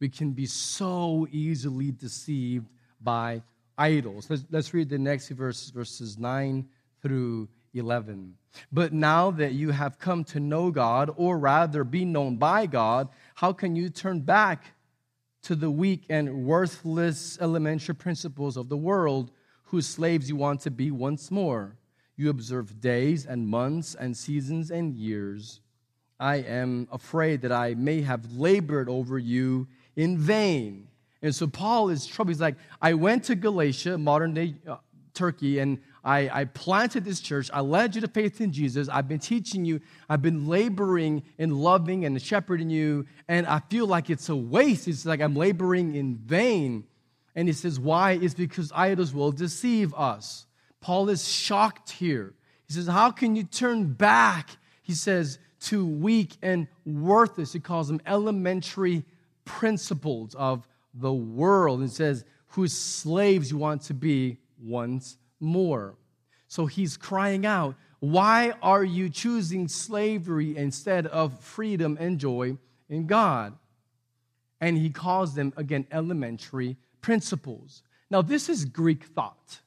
We 0.00 0.08
can 0.08 0.32
be 0.32 0.46
so 0.46 1.26
easily 1.30 1.90
deceived 1.90 2.68
by 3.00 3.42
idols. 3.76 4.28
Let's, 4.30 4.44
let's 4.50 4.74
read 4.74 4.88
the 4.88 4.98
next 4.98 5.28
verses, 5.28 5.70
verses 5.70 6.18
9 6.18 6.68
through 7.02 7.48
11. 7.74 8.34
But 8.72 8.92
now 8.92 9.30
that 9.32 9.52
you 9.52 9.70
have 9.70 9.98
come 9.98 10.24
to 10.24 10.40
know 10.40 10.70
God, 10.70 11.10
or 11.16 11.38
rather 11.38 11.84
be 11.84 12.04
known 12.04 12.36
by 12.36 12.66
God, 12.66 13.08
how 13.34 13.52
can 13.52 13.76
you 13.76 13.88
turn 13.88 14.20
back 14.20 14.64
to 15.42 15.54
the 15.54 15.70
weak 15.70 16.04
and 16.08 16.44
worthless 16.44 17.38
elementary 17.40 17.94
principles 17.94 18.56
of 18.56 18.68
the 18.68 18.76
world 18.76 19.30
whose 19.64 19.86
slaves 19.86 20.28
you 20.28 20.36
want 20.36 20.60
to 20.62 20.70
be 20.70 20.90
once 20.90 21.30
more? 21.30 21.76
You 22.16 22.30
observe 22.30 22.80
days 22.80 23.26
and 23.26 23.46
months 23.46 23.94
and 23.94 24.16
seasons 24.16 24.70
and 24.70 24.92
years. 24.94 25.60
I 26.20 26.36
am 26.36 26.88
afraid 26.90 27.42
that 27.42 27.52
I 27.52 27.74
may 27.74 28.02
have 28.02 28.32
labored 28.32 28.88
over 28.88 29.18
you 29.18 29.68
in 29.96 30.18
vain. 30.18 30.88
And 31.22 31.34
so 31.34 31.46
Paul 31.46 31.90
is 31.90 32.06
troubled. 32.06 32.34
He's 32.34 32.40
like, 32.40 32.56
I 32.80 32.94
went 32.94 33.24
to 33.24 33.34
Galatia, 33.34 33.98
modern 33.98 34.34
day 34.34 34.54
uh, 34.66 34.76
Turkey, 35.14 35.58
and 35.58 35.78
I, 36.04 36.30
I 36.32 36.44
planted 36.44 37.04
this 37.04 37.20
church. 37.20 37.50
I 37.52 37.60
led 37.60 37.94
you 37.94 38.00
to 38.00 38.08
faith 38.08 38.40
in 38.40 38.52
Jesus. 38.52 38.88
I've 38.88 39.08
been 39.08 39.18
teaching 39.18 39.64
you. 39.64 39.80
I've 40.08 40.22
been 40.22 40.46
laboring 40.46 41.24
and 41.38 41.52
loving 41.52 42.04
and 42.04 42.20
shepherding 42.22 42.70
you. 42.70 43.06
And 43.26 43.46
I 43.46 43.60
feel 43.68 43.86
like 43.86 44.08
it's 44.08 44.28
a 44.28 44.36
waste. 44.36 44.86
It's 44.86 45.04
like 45.04 45.20
I'm 45.20 45.34
laboring 45.34 45.94
in 45.94 46.16
vain. 46.16 46.84
And 47.34 47.48
he 47.48 47.52
says, 47.52 47.78
Why? 47.78 48.12
It's 48.12 48.34
because 48.34 48.72
idols 48.74 49.12
will 49.12 49.32
deceive 49.32 49.92
us. 49.94 50.46
Paul 50.80 51.08
is 51.08 51.28
shocked 51.28 51.90
here. 51.90 52.34
He 52.66 52.74
says, 52.74 52.86
How 52.86 53.10
can 53.10 53.36
you 53.36 53.42
turn 53.42 53.92
back? 53.92 54.50
He 54.82 54.94
says, 54.94 55.38
to 55.60 55.86
weak 55.86 56.36
and 56.42 56.66
worthless. 56.84 57.52
He 57.52 57.60
calls 57.60 57.88
them 57.88 58.00
elementary 58.06 59.04
principles 59.44 60.34
of 60.34 60.66
the 60.94 61.12
world. 61.12 61.80
and 61.80 61.90
says, 61.90 62.24
whose 62.48 62.72
slaves 62.72 63.50
you 63.50 63.58
want 63.58 63.82
to 63.82 63.94
be 63.94 64.38
once 64.60 65.16
more. 65.40 65.94
So 66.48 66.66
he's 66.66 66.96
crying 66.96 67.46
out, 67.46 67.74
Why 68.00 68.54
are 68.62 68.84
you 68.84 69.08
choosing 69.08 69.68
slavery 69.68 70.56
instead 70.56 71.06
of 71.06 71.38
freedom 71.40 71.96
and 72.00 72.18
joy 72.18 72.56
in 72.88 73.06
God? 73.06 73.54
And 74.60 74.76
he 74.76 74.90
calls 74.90 75.34
them, 75.34 75.52
again, 75.56 75.86
elementary 75.92 76.76
principles. 77.00 77.82
Now, 78.10 78.22
this 78.22 78.48
is 78.48 78.64
Greek 78.64 79.04
thought. 79.04 79.60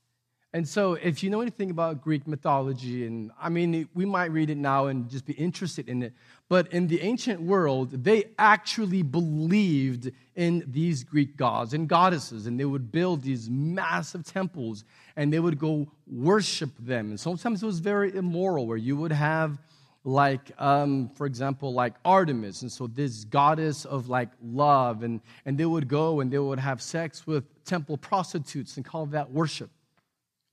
And 0.53 0.67
so, 0.67 0.95
if 0.95 1.23
you 1.23 1.29
know 1.29 1.39
anything 1.39 1.71
about 1.71 2.01
Greek 2.01 2.27
mythology, 2.27 3.05
and 3.05 3.31
I 3.41 3.47
mean, 3.47 3.87
we 3.93 4.05
might 4.05 4.31
read 4.31 4.49
it 4.49 4.57
now 4.57 4.87
and 4.87 5.09
just 5.09 5.25
be 5.25 5.31
interested 5.33 5.87
in 5.87 6.03
it, 6.03 6.13
but 6.49 6.73
in 6.73 6.87
the 6.87 6.99
ancient 7.01 7.41
world, 7.41 8.03
they 8.03 8.25
actually 8.37 9.01
believed 9.01 10.11
in 10.35 10.65
these 10.67 11.05
Greek 11.05 11.37
gods 11.37 11.73
and 11.73 11.87
goddesses, 11.87 12.47
and 12.47 12.59
they 12.59 12.65
would 12.65 12.91
build 12.91 13.21
these 13.21 13.49
massive 13.49 14.25
temples 14.25 14.83
and 15.15 15.31
they 15.31 15.39
would 15.39 15.57
go 15.57 15.89
worship 16.05 16.71
them. 16.79 17.11
And 17.11 17.19
sometimes 17.19 17.63
it 17.63 17.65
was 17.65 17.79
very 17.79 18.13
immoral, 18.13 18.67
where 18.67 18.75
you 18.75 18.97
would 18.97 19.13
have, 19.13 19.57
like, 20.03 20.51
um, 20.57 21.11
for 21.15 21.27
example, 21.27 21.73
like 21.73 21.93
Artemis, 22.03 22.61
and 22.61 22.69
so 22.69 22.87
this 22.87 23.23
goddess 23.23 23.85
of 23.85 24.09
like 24.09 24.31
love, 24.43 25.03
and, 25.03 25.21
and 25.45 25.57
they 25.57 25.65
would 25.65 25.87
go 25.87 26.19
and 26.19 26.29
they 26.29 26.39
would 26.39 26.59
have 26.59 26.81
sex 26.81 27.25
with 27.25 27.45
temple 27.63 27.95
prostitutes 27.95 28.75
and 28.75 28.85
call 28.85 29.05
that 29.05 29.31
worship. 29.31 29.69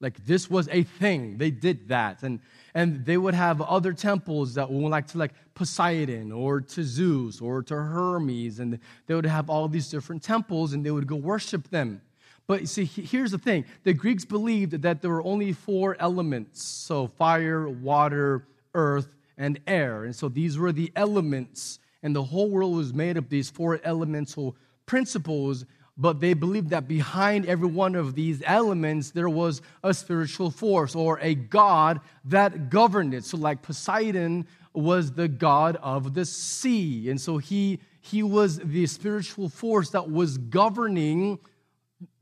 Like 0.01 0.25
this 0.25 0.49
was 0.49 0.69
a 0.71 0.85
thing. 0.85 1.39
They 1.39 1.51
did 1.51 1.89
that. 1.89 2.23
And, 2.23 2.41
and 2.75 3.05
they 3.05 3.17
would 3.17 3.35
have 3.35 3.61
other 3.61 3.93
temples 3.93 4.55
that 4.55 4.71
would 4.71 4.89
like 4.89 5.09
to 5.09 5.19
like 5.19 5.33
Poseidon 5.55 6.31
or 6.31 6.61
to 6.61 6.85
Zeus 6.85 7.41
or 7.41 7.63
to 7.65 7.75
Hermes. 7.75 8.61
And 8.61 8.79
they 9.07 9.15
would 9.15 9.27
have 9.27 9.51
all 9.51 9.67
these 9.67 9.91
different 9.91 10.23
temples 10.23 10.73
and 10.73 10.87
they 10.87 10.91
would 10.91 11.07
go 11.07 11.17
worship 11.17 11.69
them. 11.71 12.01
But 12.47 12.69
see, 12.69 12.85
here's 12.85 13.33
the 13.33 13.39
thing. 13.39 13.65
The 13.83 13.93
Greeks 13.93 14.25
believed 14.25 14.83
that 14.83 15.03
there 15.03 15.11
were 15.11 15.25
only 15.25 15.53
four 15.53 15.97
elements. 15.99 16.63
So 16.63 17.09
fire, 17.09 17.69
water, 17.69 18.47
earth, 18.75 19.17
and 19.37 19.61
air. 19.67 20.05
And 20.05 20.15
so 20.15 20.29
these 20.29 20.57
were 20.57 20.73
the 20.73 20.93
elements. 20.97 21.81
And 22.03 22.15
the 22.15 22.23
whole 22.23 22.49
world 22.49 22.77
was 22.77 22.95
made 22.95 23.17
of 23.17 23.29
these 23.29 23.51
four 23.51 23.81
elemental 23.85 24.57
principles 24.87 25.67
but 25.99 26.21
they 26.21 26.33
believed 26.33 26.71
that 26.71 26.87
behind 26.87 27.45
every 27.47 27.67
one 27.67 27.97
of 27.97 28.15
these 28.15 28.41
elements 28.47 29.11
there 29.11 29.29
was 29.29 29.61
a 29.83 29.93
spiritual 29.93 30.51
force 30.51 30.95
or 30.95 31.19
a 31.21 31.35
god 31.35 32.01
that 32.25 32.71
governed 32.71 33.13
it. 33.13 33.25
So 33.25 33.37
like 33.37 33.63
poseidon 33.63 34.47
was 34.73 35.13
the 35.13 35.27
god 35.27 35.77
of 35.83 36.15
the 36.15 36.25
sea. 36.25 37.11
And 37.11 37.21
so 37.21 37.39
he 37.39 37.81
he 38.01 38.23
was 38.23 38.59
the 38.59 38.87
spiritual 38.87 39.49
force 39.49 39.91
that 39.91 40.09
was 40.11 40.39
governing 40.39 41.41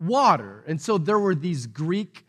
water. 0.01 0.65
And 0.67 0.81
so 0.81 0.97
there 0.97 1.19
were 1.19 1.35
these 1.35 1.67
greek 1.67 2.25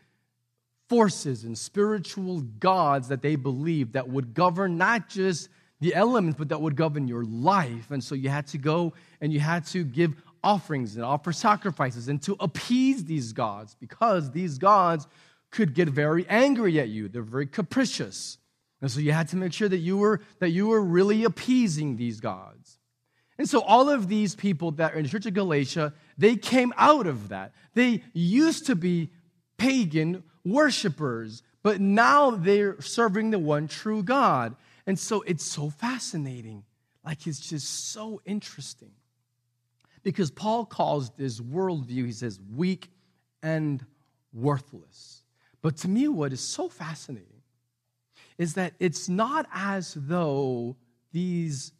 forces 0.88 1.44
and 1.44 1.56
spiritual 1.56 2.40
gods 2.40 3.08
that 3.08 3.22
they 3.22 3.36
believed 3.36 3.94
that 3.94 4.08
would 4.08 4.34
govern 4.34 4.76
not 4.76 5.08
just 5.08 5.48
the 5.80 5.94
elements 5.94 6.38
but 6.38 6.48
that 6.50 6.60
would 6.60 6.76
govern 6.76 7.08
your 7.08 7.24
life. 7.24 7.90
And 7.90 8.04
so 8.04 8.14
you 8.14 8.28
had 8.28 8.46
to 8.48 8.58
go 8.58 8.92
and 9.20 9.32
you 9.32 9.40
had 9.40 9.64
to 9.66 9.82
give 9.82 10.14
offerings 10.42 10.96
and 10.96 11.04
offer 11.04 11.32
sacrifices 11.32 12.08
and 12.08 12.22
to 12.22 12.36
appease 12.40 13.04
these 13.04 13.32
gods 13.32 13.76
because 13.78 14.30
these 14.30 14.58
gods 14.58 15.06
could 15.50 15.74
get 15.74 15.88
very 15.88 16.26
angry 16.28 16.78
at 16.80 16.88
you. 16.88 17.08
They're 17.08 17.22
very 17.22 17.46
capricious. 17.46 18.38
And 18.80 18.90
so 18.90 19.00
you 19.00 19.12
had 19.12 19.28
to 19.28 19.36
make 19.36 19.52
sure 19.52 19.68
that 19.68 19.78
you 19.78 19.96
were, 19.96 20.20
that 20.38 20.50
you 20.50 20.68
were 20.68 20.82
really 20.82 21.24
appeasing 21.24 21.96
these 21.96 22.20
gods. 22.20 22.78
And 23.38 23.48
so 23.48 23.60
all 23.60 23.88
of 23.88 24.08
these 24.08 24.34
people 24.34 24.72
that 24.72 24.94
are 24.94 24.96
in 24.96 25.04
the 25.04 25.08
church 25.08 25.26
of 25.26 25.34
Galatia, 25.34 25.94
they 26.16 26.36
came 26.36 26.72
out 26.76 27.06
of 27.06 27.28
that. 27.28 27.52
They 27.74 28.02
used 28.12 28.66
to 28.66 28.74
be 28.74 29.10
pagan 29.56 30.24
worshipers, 30.44 31.42
but 31.62 31.80
now 31.80 32.30
they're 32.30 32.80
serving 32.80 33.30
the 33.30 33.38
one 33.38 33.68
true 33.68 34.02
God. 34.02 34.56
And 34.86 34.98
so 34.98 35.22
it's 35.22 35.44
so 35.44 35.70
fascinating. 35.70 36.64
Like 37.04 37.26
it's 37.26 37.40
just 37.40 37.92
so 37.92 38.20
interesting. 38.24 38.90
Because 40.08 40.30
Paul 40.30 40.64
calls 40.64 41.10
this 41.18 41.38
worldview, 41.38 42.06
he 42.06 42.12
says, 42.12 42.40
weak 42.56 42.90
and 43.42 43.84
worthless. 44.32 45.22
But 45.60 45.76
to 45.82 45.88
me, 45.88 46.08
what 46.08 46.32
is 46.32 46.40
so 46.40 46.70
fascinating 46.70 47.42
is 48.38 48.54
that 48.54 48.72
it's 48.80 49.10
not 49.10 49.46
as 49.52 49.92
though 49.92 50.78
these 51.12 51.72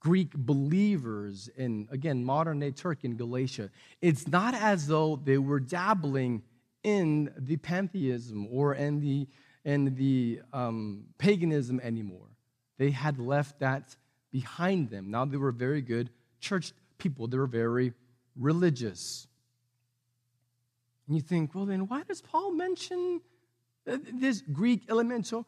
Greek 0.00 0.34
believers 0.34 1.48
in, 1.56 1.88
again, 1.90 2.22
modern 2.22 2.60
day 2.60 2.72
Turkey 2.72 3.08
and 3.08 3.16
Galatia, 3.16 3.70
it's 4.02 4.28
not 4.28 4.52
as 4.52 4.86
though 4.86 5.16
they 5.16 5.38
were 5.38 5.58
dabbling 5.58 6.42
in 6.84 7.32
the 7.38 7.56
pantheism 7.56 8.48
or 8.50 8.74
in 8.74 9.00
the, 9.00 9.26
in 9.64 9.94
the 9.94 10.42
um, 10.52 11.04
paganism 11.16 11.80
anymore. 11.80 12.28
They 12.76 12.90
had 12.90 13.18
left 13.18 13.60
that 13.60 13.96
behind 14.30 14.90
them. 14.90 15.10
Now 15.10 15.24
they 15.24 15.38
were 15.38 15.52
very 15.52 15.80
good 15.80 16.10
church 16.38 16.74
people, 17.02 17.26
they 17.26 17.36
were 17.36 17.48
very 17.48 17.92
religious. 18.36 19.26
And 21.06 21.16
you 21.16 21.22
think, 21.22 21.54
well, 21.54 21.66
then 21.66 21.88
why 21.88 22.04
does 22.04 22.22
Paul 22.22 22.52
mention 22.52 23.20
uh, 23.90 23.98
this 24.14 24.40
Greek 24.40 24.84
elemental 24.88 25.46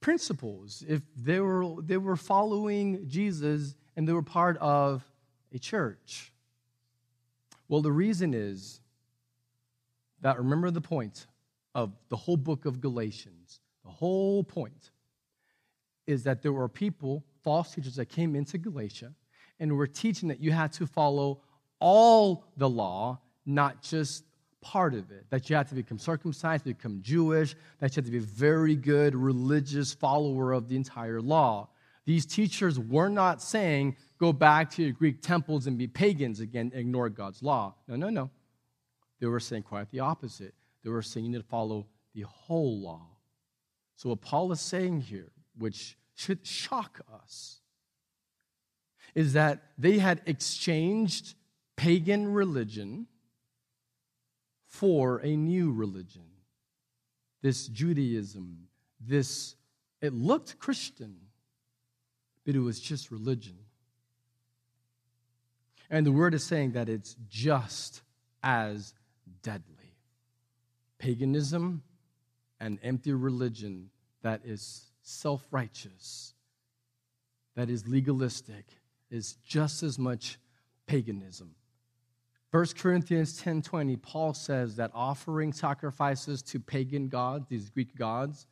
principles 0.00 0.84
if 0.88 1.02
they 1.16 1.38
were, 1.38 1.80
they 1.80 1.96
were 1.96 2.16
following 2.16 3.08
Jesus 3.08 3.76
and 3.96 4.08
they 4.08 4.12
were 4.12 4.22
part 4.22 4.58
of 4.58 5.04
a 5.54 5.58
church? 5.58 6.32
Well, 7.68 7.80
the 7.80 7.92
reason 7.92 8.34
is 8.34 8.80
that 10.20 10.36
remember 10.36 10.70
the 10.72 10.80
point 10.80 11.26
of 11.76 11.92
the 12.08 12.16
whole 12.16 12.36
book 12.36 12.66
of 12.66 12.80
Galatians. 12.80 13.60
The 13.84 13.90
whole 13.90 14.42
point 14.42 14.90
is 16.06 16.24
that 16.24 16.42
there 16.42 16.52
were 16.52 16.68
people, 16.68 17.24
false 17.44 17.72
teachers, 17.72 17.96
that 17.96 18.06
came 18.06 18.34
into 18.34 18.58
Galatia 18.58 19.14
and 19.60 19.76
we're 19.76 19.86
teaching 19.86 20.28
that 20.28 20.40
you 20.40 20.52
had 20.52 20.72
to 20.74 20.86
follow 20.86 21.40
all 21.78 22.44
the 22.56 22.68
law, 22.68 23.20
not 23.44 23.82
just 23.82 24.24
part 24.60 24.94
of 24.94 25.10
it. 25.10 25.26
That 25.30 25.50
you 25.50 25.56
had 25.56 25.68
to 25.68 25.74
become 25.74 25.98
circumcised, 25.98 26.64
become 26.64 27.00
Jewish, 27.02 27.54
that 27.80 27.92
you 27.92 27.96
had 27.96 28.04
to 28.06 28.10
be 28.10 28.18
a 28.18 28.20
very 28.20 28.76
good 28.76 29.14
religious 29.14 29.92
follower 29.92 30.52
of 30.52 30.68
the 30.68 30.76
entire 30.76 31.20
law. 31.20 31.68
These 32.04 32.26
teachers 32.26 32.78
were 32.78 33.08
not 33.08 33.42
saying, 33.42 33.96
go 34.18 34.32
back 34.32 34.70
to 34.72 34.82
your 34.82 34.92
Greek 34.92 35.22
temples 35.22 35.66
and 35.66 35.78
be 35.78 35.86
pagans 35.86 36.40
again, 36.40 36.72
ignore 36.74 37.08
God's 37.08 37.42
law. 37.42 37.74
No, 37.86 37.96
no, 37.96 38.08
no. 38.08 38.30
They 39.20 39.26
were 39.26 39.40
saying 39.40 39.62
quite 39.62 39.90
the 39.90 40.00
opposite. 40.00 40.54
They 40.82 40.90
were 40.90 41.02
saying 41.02 41.26
you 41.26 41.32
need 41.32 41.38
to 41.38 41.44
follow 41.44 41.86
the 42.14 42.22
whole 42.22 42.80
law. 42.80 43.06
So, 43.96 44.08
what 44.08 44.20
Paul 44.20 44.50
is 44.50 44.60
saying 44.60 45.02
here, 45.02 45.30
which 45.56 45.96
should 46.16 46.44
shock 46.44 47.00
us, 47.22 47.60
is 49.14 49.34
that 49.34 49.62
they 49.78 49.98
had 49.98 50.22
exchanged 50.26 51.34
pagan 51.76 52.32
religion 52.32 53.06
for 54.68 55.18
a 55.18 55.36
new 55.36 55.72
religion. 55.72 56.22
This 57.42 57.66
Judaism, 57.66 58.68
this, 59.00 59.56
it 60.00 60.14
looked 60.14 60.58
Christian, 60.58 61.16
but 62.46 62.54
it 62.54 62.60
was 62.60 62.80
just 62.80 63.10
religion. 63.10 63.58
And 65.90 66.06
the 66.06 66.12
word 66.12 66.32
is 66.32 66.42
saying 66.42 66.72
that 66.72 66.88
it's 66.88 67.16
just 67.28 68.02
as 68.42 68.94
deadly. 69.42 69.96
Paganism 70.98 71.82
and 72.60 72.78
empty 72.82 73.12
religion 73.12 73.90
that 74.22 74.40
is 74.44 74.86
self 75.02 75.44
righteous, 75.50 76.32
that 77.56 77.68
is 77.68 77.86
legalistic, 77.86 78.64
is 79.12 79.34
just 79.44 79.82
as 79.82 79.98
much 79.98 80.38
paganism. 80.86 81.54
1 82.50 82.76
Corinthians 82.76 83.40
10:20 83.40 83.96
Paul 83.96 84.34
says 84.34 84.76
that 84.76 84.90
offering 84.94 85.52
sacrifices 85.52 86.42
to 86.42 86.58
pagan 86.58 87.08
gods, 87.08 87.46
these 87.48 87.70
Greek 87.70 87.94
gods, 87.94 88.46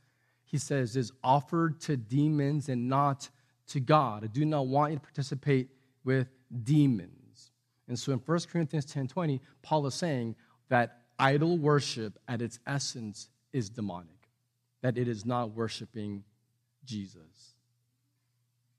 he 0.44 0.59
says 0.59 0.96
is 0.96 1.12
offered 1.25 1.81
to 1.81 1.96
demons 1.96 2.68
and 2.68 2.88
not 2.88 3.29
to 3.68 3.81
God. 3.81 4.25
I 4.25 4.27
do 4.29 4.44
not 4.44 4.66
want 4.66 4.92
you 4.92 4.99
to 4.99 5.03
participate 5.03 5.70
with 6.05 6.29
demons. 6.64 7.53
And 7.88 7.99
so 7.99 8.12
in 8.12 8.18
1 8.18 8.49
Corinthians 8.49 8.87
10:20 8.87 9.40
Paul 9.62 9.87
is 9.87 9.94
saying 9.94 10.37
that 10.68 11.03
idol 11.18 11.59
worship 11.59 12.18
at 12.29 12.40
its 12.40 12.59
essence 12.66 13.29
is 13.53 13.68
demonic, 13.68 14.29
that 14.81 14.96
it 14.96 15.09
is 15.09 15.27
not 15.27 15.53
worshiping 15.53 16.25
Jesus. 16.85 17.55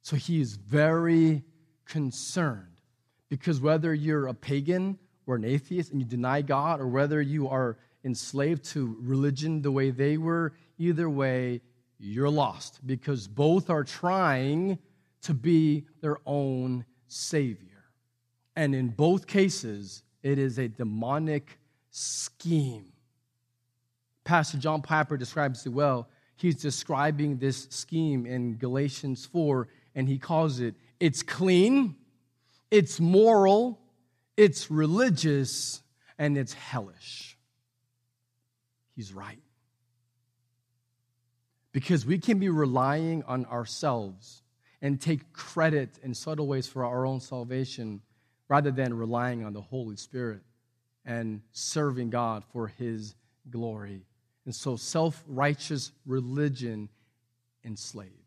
So 0.02 0.16
he 0.16 0.42
is 0.42 0.56
very 0.56 1.44
concerned 1.92 2.80
because 3.28 3.60
whether 3.60 3.94
you're 3.94 4.28
a 4.28 4.34
pagan 4.34 4.98
or 5.28 5.36
an 5.36 5.44
atheist 5.44 5.92
and 5.92 6.02
you 6.02 6.08
deny 6.08 6.42
God, 6.42 6.80
or 6.80 6.88
whether 6.88 7.22
you 7.22 7.50
are 7.50 7.78
enslaved 8.04 8.64
to 8.64 8.98
religion 9.02 9.62
the 9.62 9.72
way 9.72 9.92
they 9.92 10.18
were, 10.18 10.54
either 10.78 11.10
way, 11.10 11.62
you're 12.00 12.30
lost 12.30 12.80
because 12.88 13.28
both 13.28 13.70
are 13.70 13.84
trying 13.84 14.80
to 15.22 15.34
be 15.34 15.86
their 16.00 16.18
own 16.26 16.86
savior. 17.08 17.84
And 18.56 18.74
in 18.74 18.88
both 18.88 19.28
cases, 19.28 20.02
it 20.24 20.40
is 20.40 20.58
a 20.58 20.70
demonic 20.70 21.60
scheme. 21.90 22.86
Pastor 24.24 24.58
John 24.58 24.82
Piper 24.82 25.18
describes 25.18 25.66
it 25.66 25.70
well. 25.70 26.08
He's 26.38 26.56
describing 26.56 27.38
this 27.38 27.68
scheme 27.70 28.26
in 28.26 28.58
Galatians 28.58 29.26
4, 29.26 29.68
and 29.94 30.08
he 30.08 30.18
calls 30.18 30.60
it 30.60 30.76
it's 31.02 31.24
clean, 31.24 31.96
it's 32.70 33.00
moral, 33.00 33.82
it's 34.38 34.70
religious, 34.70 35.82
and 36.20 36.38
it's 36.38 36.54
hellish. 36.54 37.40
He's 38.96 39.12
right. 39.12 39.42
Because 41.72 42.06
we 42.06 42.20
can 42.20 42.38
be 42.38 42.50
relying 42.50 43.24
on 43.24 43.46
ourselves 43.48 44.44
and 44.80 45.02
take 45.02 45.34
credit 45.34 45.98
in 46.04 46.14
subtle 46.14 46.46
ways 46.46 46.68
for 46.68 46.86
our 46.86 47.04
own 47.08 47.20
salvation 47.20 48.02
rather 48.48 48.70
than 48.70 48.94
relying 48.94 49.44
on 49.44 49.54
the 49.54 49.62
Holy 49.62 49.96
Spirit 49.96 50.42
and 51.04 51.42
serving 51.52 52.12
God 52.12 52.44
for 52.54 52.68
His 52.68 53.16
glory. 53.50 54.06
And 54.46 54.54
so 54.54 54.76
self 54.76 55.24
righteous 55.28 55.94
religion 56.06 56.90
enslaves. 57.66 58.21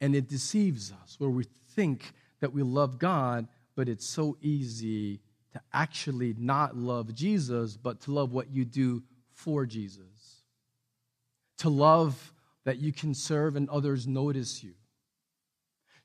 And 0.00 0.14
it 0.14 0.28
deceives 0.28 0.92
us 1.02 1.16
where 1.18 1.30
we 1.30 1.44
think 1.74 2.12
that 2.40 2.52
we 2.52 2.62
love 2.62 2.98
God, 2.98 3.48
but 3.74 3.88
it's 3.88 4.06
so 4.06 4.36
easy 4.40 5.20
to 5.52 5.60
actually 5.72 6.34
not 6.38 6.76
love 6.76 7.14
Jesus, 7.14 7.76
but 7.76 8.00
to 8.02 8.12
love 8.12 8.32
what 8.32 8.50
you 8.50 8.64
do 8.64 9.02
for 9.32 9.64
Jesus. 9.64 10.42
To 11.58 11.70
love 11.70 12.32
that 12.64 12.78
you 12.78 12.92
can 12.92 13.14
serve 13.14 13.56
and 13.56 13.68
others 13.70 14.06
notice 14.06 14.62
you. 14.62 14.74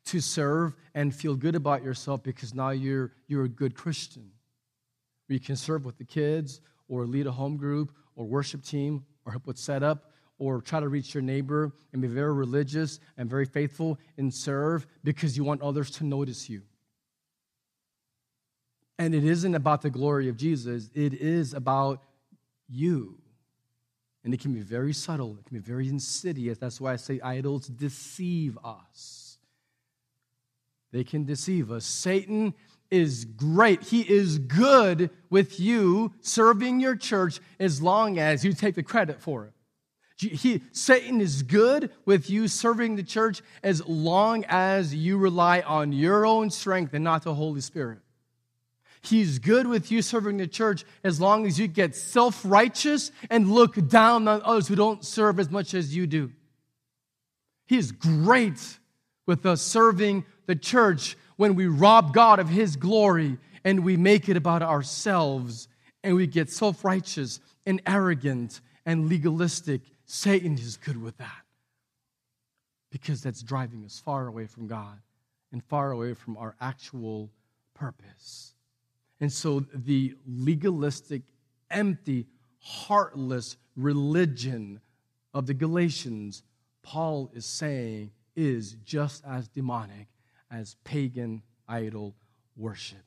To 0.06 0.22
serve 0.22 0.76
and 0.96 1.14
feel 1.14 1.36
good 1.36 1.56
about 1.56 1.84
yourself 1.84 2.24
because 2.24 2.54
now 2.54 2.70
you're, 2.70 3.12
you're 3.28 3.44
a 3.44 3.50
good 3.50 3.76
Christian 3.76 4.32
you 5.32 5.40
can 5.40 5.56
serve 5.56 5.86
with 5.86 5.98
the 5.98 6.04
kids 6.04 6.62
or 6.88 7.06
lead 7.06 7.28
a 7.28 7.32
home 7.32 7.58
group 7.58 7.96
or 8.16 8.26
worship 8.26 8.64
team 8.64 9.06
or 9.26 9.32
help 9.32 9.48
with 9.48 9.58
setup 9.58 10.11
or 10.42 10.60
try 10.60 10.80
to 10.80 10.90
reach 10.90 11.14
your 11.14 11.22
neighbor 11.22 11.72
and 11.94 12.02
be 12.02 12.08
very 12.08 12.34
religious 12.34 13.00
and 13.16 13.30
very 13.30 13.46
faithful 13.46 14.00
and 14.18 14.34
serve 14.34 14.88
because 15.04 15.38
you 15.38 15.44
want 15.44 15.62
others 15.62 15.92
to 15.92 16.04
notice 16.04 16.50
you. 16.50 16.64
And 18.98 19.14
it 19.14 19.24
isn't 19.24 19.54
about 19.54 19.84
the 19.84 19.92
glory 19.92 20.30
of 20.30 20.38
Jesus, 20.38 20.90
it 20.96 21.14
is 21.14 21.54
about 21.54 22.02
you. 22.68 23.20
And 24.24 24.34
it 24.34 24.40
can 24.40 24.52
be 24.52 24.62
very 24.62 24.94
subtle, 24.94 25.38
it 25.40 25.46
can 25.46 25.60
be 25.60 25.64
very 25.64 25.88
insidious. 25.88 26.58
That's 26.58 26.82
why 26.82 26.94
I 26.94 26.96
say 26.96 27.22
idols 27.22 27.68
deceive 27.68 28.58
us. 28.64 29.38
They 30.92 31.04
can 31.04 31.24
deceive 31.24 31.72
us. 31.72 31.86
Satan 31.86 32.56
is 32.90 33.26
great. 33.26 33.84
He 33.84 34.02
is 34.02 34.40
good 34.40 35.12
with 35.30 35.60
you 35.60 36.14
serving 36.22 36.80
your 36.80 36.96
church 36.96 37.40
as 37.60 37.80
long 37.80 38.18
as 38.18 38.44
you 38.44 38.54
take 38.54 38.74
the 38.74 38.84
credit 38.84 39.22
for 39.22 39.46
it. 39.46 39.54
He, 40.22 40.62
Satan 40.72 41.20
is 41.20 41.42
good 41.42 41.90
with 42.06 42.30
you 42.30 42.48
serving 42.48 42.96
the 42.96 43.04
church 43.04 43.42
as 43.64 43.86
long 43.88 44.46
as 44.48 44.94
you 44.94 45.18
rely 45.18 45.62
on 45.62 45.92
your 45.92 46.28
own 46.28 46.52
strength 46.52 46.94
and 46.94 47.04
not 47.04 47.24
the 47.24 47.34
Holy 47.34 47.62
Spirit. 47.62 48.00
He's 49.02 49.40
good 49.40 49.66
with 49.66 49.92
you 49.92 50.04
serving 50.04 50.38
the 50.38 50.46
church 50.46 50.86
as 51.04 51.20
long 51.20 51.48
as 51.48 51.60
you 51.60 51.68
get 51.68 51.96
self 51.96 52.42
righteous 52.46 53.12
and 53.32 53.52
look 53.52 53.88
down 53.88 54.28
on 54.28 54.44
others 54.44 54.68
who 54.68 54.76
don't 54.76 55.04
serve 55.04 55.40
as 55.40 55.50
much 55.50 55.74
as 55.74 55.96
you 55.96 56.06
do. 56.06 56.32
He 57.66 57.78
is 57.78 57.92
great 57.92 58.78
with 59.26 59.46
us 59.46 59.64
serving 59.64 60.26
the 60.46 60.56
church 60.56 61.18
when 61.38 61.56
we 61.56 61.66
rob 61.66 62.14
God 62.14 62.40
of 62.40 62.50
His 62.50 62.76
glory 62.76 63.40
and 63.64 63.84
we 63.84 63.98
make 63.98 64.30
it 64.30 64.38
about 64.38 64.62
ourselves 64.62 65.68
and 66.04 66.16
we 66.16 66.28
get 66.28 66.52
self 66.52 66.86
righteous 66.86 67.40
and 67.66 67.82
arrogant 67.88 68.62
and 68.86 69.10
legalistic. 69.10 69.82
Satan 70.06 70.54
is 70.54 70.78
good 70.78 71.02
with 71.02 71.18
that 71.18 71.44
because 72.92 73.22
that's 73.22 73.42
driving 73.42 73.86
us 73.86 74.02
far 74.04 74.28
away 74.28 74.46
from 74.46 74.68
God 74.68 75.00
and 75.52 75.64
far 75.64 75.92
away 75.92 76.14
from 76.14 76.38
our 76.38 76.56
actual 76.60 77.30
purpose. 77.74 78.54
And 79.20 79.32
so 79.32 79.66
the 79.74 80.16
legalistic, 80.28 81.22
empty, 81.70 82.28
heartless 82.60 83.58
religion 83.76 84.82
of 85.34 85.46
the 85.46 85.54
Galatians, 85.54 86.44
Paul 86.84 87.32
is 87.34 87.46
saying, 87.46 88.12
is 88.36 88.76
just 88.86 89.24
as 89.26 89.48
demonic 89.48 90.08
as 90.50 90.76
pagan 90.84 91.42
idol 91.68 92.16
worship. 92.58 93.04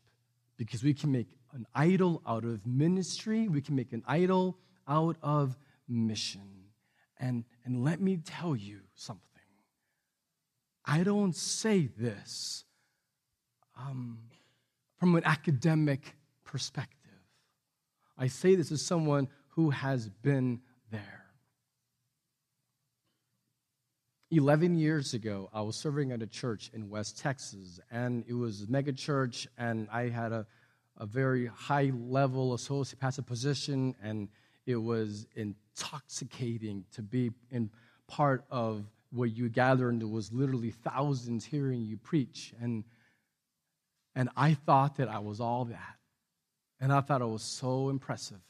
Because 0.56 0.82
we 0.82 0.94
can 0.94 1.12
make 1.12 1.28
an 1.52 1.66
idol 1.74 2.22
out 2.26 2.44
of 2.44 2.66
ministry, 2.66 3.48
we 3.48 3.60
can 3.60 3.76
make 3.76 3.92
an 3.92 4.02
idol 4.06 4.56
out 4.88 5.16
of 5.22 5.56
mission. 5.88 6.70
And, 7.18 7.44
and 7.64 7.84
let 7.84 8.00
me 8.00 8.18
tell 8.18 8.56
you 8.56 8.80
something. 8.94 9.22
I 10.84 11.02
don't 11.02 11.34
say 11.34 11.86
this 11.86 12.64
um, 13.78 14.18
from 14.98 15.14
an 15.16 15.24
academic 15.24 16.16
perspective. 16.44 16.98
I 18.18 18.28
say 18.28 18.54
this 18.54 18.70
as 18.70 18.82
someone 18.82 19.28
who 19.50 19.70
has 19.70 20.08
been 20.08 20.60
there. 20.90 21.24
11 24.30 24.74
years 24.76 25.14
ago, 25.14 25.48
I 25.52 25.60
was 25.60 25.76
serving 25.76 26.10
at 26.10 26.22
a 26.22 26.26
church 26.26 26.70
in 26.74 26.90
West 26.90 27.18
Texas, 27.18 27.78
and 27.90 28.24
it 28.26 28.34
was 28.34 28.62
a 28.62 28.70
mega 28.70 28.92
church, 28.92 29.46
and 29.56 29.88
I 29.92 30.08
had 30.08 30.32
a, 30.32 30.46
a 30.96 31.06
very 31.06 31.46
high 31.46 31.92
level 31.94 32.54
associate 32.54 32.98
pastor 32.98 33.22
position, 33.22 33.94
and 34.02 34.28
it 34.66 34.76
was 34.76 35.26
intoxicating 35.34 36.84
to 36.92 37.02
be 37.02 37.30
in 37.50 37.70
part 38.06 38.44
of 38.50 38.84
what 39.10 39.30
you 39.36 39.48
gathered, 39.48 39.90
and 39.94 40.10
was 40.10 40.32
literally 40.32 40.70
thousands 40.70 41.44
hearing 41.44 41.82
you 41.82 41.96
preach. 41.96 42.52
And, 42.60 42.84
and 44.14 44.28
I 44.36 44.54
thought 44.54 44.96
that 44.96 45.08
I 45.08 45.20
was 45.20 45.40
all 45.40 45.66
that. 45.66 45.96
And 46.80 46.92
I 46.92 47.00
thought 47.00 47.22
it 47.22 47.26
was 47.26 47.42
so 47.42 47.88
impressive. 47.90 48.40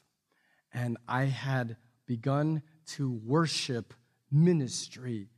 And 0.72 0.96
I 1.06 1.24
had 1.24 1.76
begun 2.06 2.62
to 2.86 3.12
worship 3.24 3.92
ministry 4.30 5.28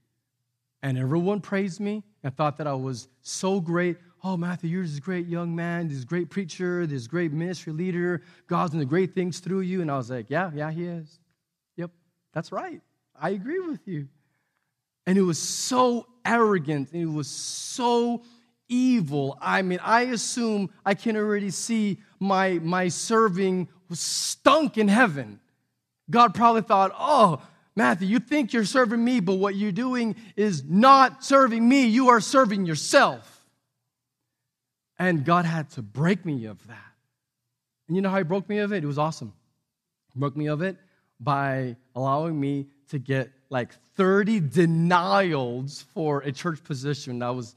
and 0.87 0.99
everyone 0.99 1.41
praised 1.41 1.81
me 1.81 2.05
and 2.23 2.37
thought 2.37 2.59
that 2.59 2.69
I 2.69 2.75
was 2.75 3.09
so 3.23 3.61
great. 3.61 3.97
Oh, 4.25 4.37
Matthew, 4.37 4.71
you're 4.71 4.83
this 4.83 4.99
great 4.99 5.27
young 5.27 5.55
man, 5.55 5.89
this 5.89 6.05
great 6.05 6.31
preacher, 6.31 6.87
this 6.87 7.07
great 7.07 7.33
ministry 7.33 7.73
leader. 7.73 8.23
God's 8.47 8.73
doing 8.73 8.89
great 8.89 9.15
things 9.15 9.41
through 9.41 9.61
you. 9.61 9.83
And 9.83 9.91
I 9.91 9.97
was 9.97 10.11
like, 10.11 10.31
yeah, 10.31 10.51
yeah, 10.55 10.71
he 10.71 10.85
is. 10.85 11.19
Yep, 11.77 11.91
that's 12.33 12.51
right. 12.51 12.81
I 13.21 13.31
agree 13.31 13.61
with 13.61 13.87
you. 13.87 14.09
And 15.07 15.17
it 15.17 15.23
was 15.23 15.41
so 15.41 16.07
arrogant 16.25 16.93
and 16.93 17.03
it 17.03 17.15
was 17.15 17.29
so 17.29 18.23
evil. 18.69 19.39
I 19.41 19.63
mean, 19.63 19.79
I 19.83 20.03
assume 20.03 20.71
I 20.85 20.95
can 20.95 21.17
already 21.17 21.51
see 21.51 21.99
my, 22.19 22.59
my 22.63 22.89
serving 22.89 23.69
stunk 23.93 24.79
in 24.79 24.89
heaven. 24.89 25.41
God 26.11 26.35
probably 26.35 26.63
thought, 26.63 26.93
oh, 26.99 27.43
Matthew, 27.77 28.09
you 28.09 28.19
think 28.19 28.53
you're 28.53 28.65
serving 28.65 29.05
me, 29.05 29.21
but 29.21 29.35
what 29.35 29.55
you're 29.55 29.71
doing 29.71 30.17
is 30.35 30.65
not 30.65 31.23
serving 31.23 31.69
me. 31.69 31.87
You 31.87 32.09
are 32.09 32.21
serving 32.21 32.65
yourself. 32.65 33.36
And 34.99 35.25
God 35.25 35.45
had 35.45 35.71
to 35.71 35.83
break 35.83 36.25
me 36.25 36.47
of 36.47 36.65
that. 36.69 36.93
And 37.89 37.97
you 37.97 38.03
know 38.03 38.11
how 38.11 38.19
He 38.19 38.25
broke 38.25 38.49
me 38.49 38.59
of 38.59 38.73
it? 38.73 38.83
It 38.83 38.87
was 38.87 38.99
awesome. 38.99 39.33
He 40.15 40.21
broke 40.21 40.37
me 40.37 40.47
of 40.47 40.63
it 40.63 40.77
by 41.21 41.77
allowing 41.95 42.39
me 42.39 42.67
to 42.91 42.99
get 42.99 43.31
like 43.51 43.73
30 43.97 44.41
denials 44.41 45.85
for 45.95 46.21
a 46.21 46.33
church 46.33 46.63
position. 46.65 47.23
I 47.23 47.31
was 47.31 47.55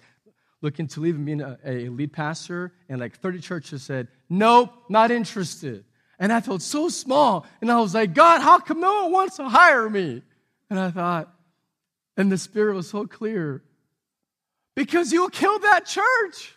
looking 0.61 0.87
to 0.87 0.99
leave 0.99 1.15
and 1.15 1.25
being 1.25 1.41
a, 1.41 1.57
a 1.65 1.89
lead 1.89 2.13
pastor, 2.13 2.73
and 2.89 2.99
like 2.99 3.17
30 3.19 3.39
churches 3.39 3.83
said, 3.83 4.07
Nope, 4.29 4.73
not 4.89 5.11
interested. 5.11 5.85
And 6.19 6.33
I 6.33 6.41
felt 6.41 6.61
so 6.61 6.89
small. 6.89 7.45
And 7.61 7.71
I 7.71 7.79
was 7.79 7.93
like, 7.93 8.13
God, 8.13 8.41
how 8.41 8.59
come 8.59 8.81
no 8.81 9.03
one 9.03 9.11
wants 9.13 9.37
to 9.37 9.47
hire 9.47 9.89
me? 9.89 10.21
And 10.69 10.77
I 10.77 10.91
thought, 10.91 11.33
and 12.17 12.29
the 12.29 12.37
Spirit 12.37 12.75
was 12.75 12.89
so 12.89 13.07
clear 13.07 13.63
because 14.75 15.13
you'll 15.13 15.29
kill 15.29 15.57
that 15.59 15.85
church. 15.85 16.53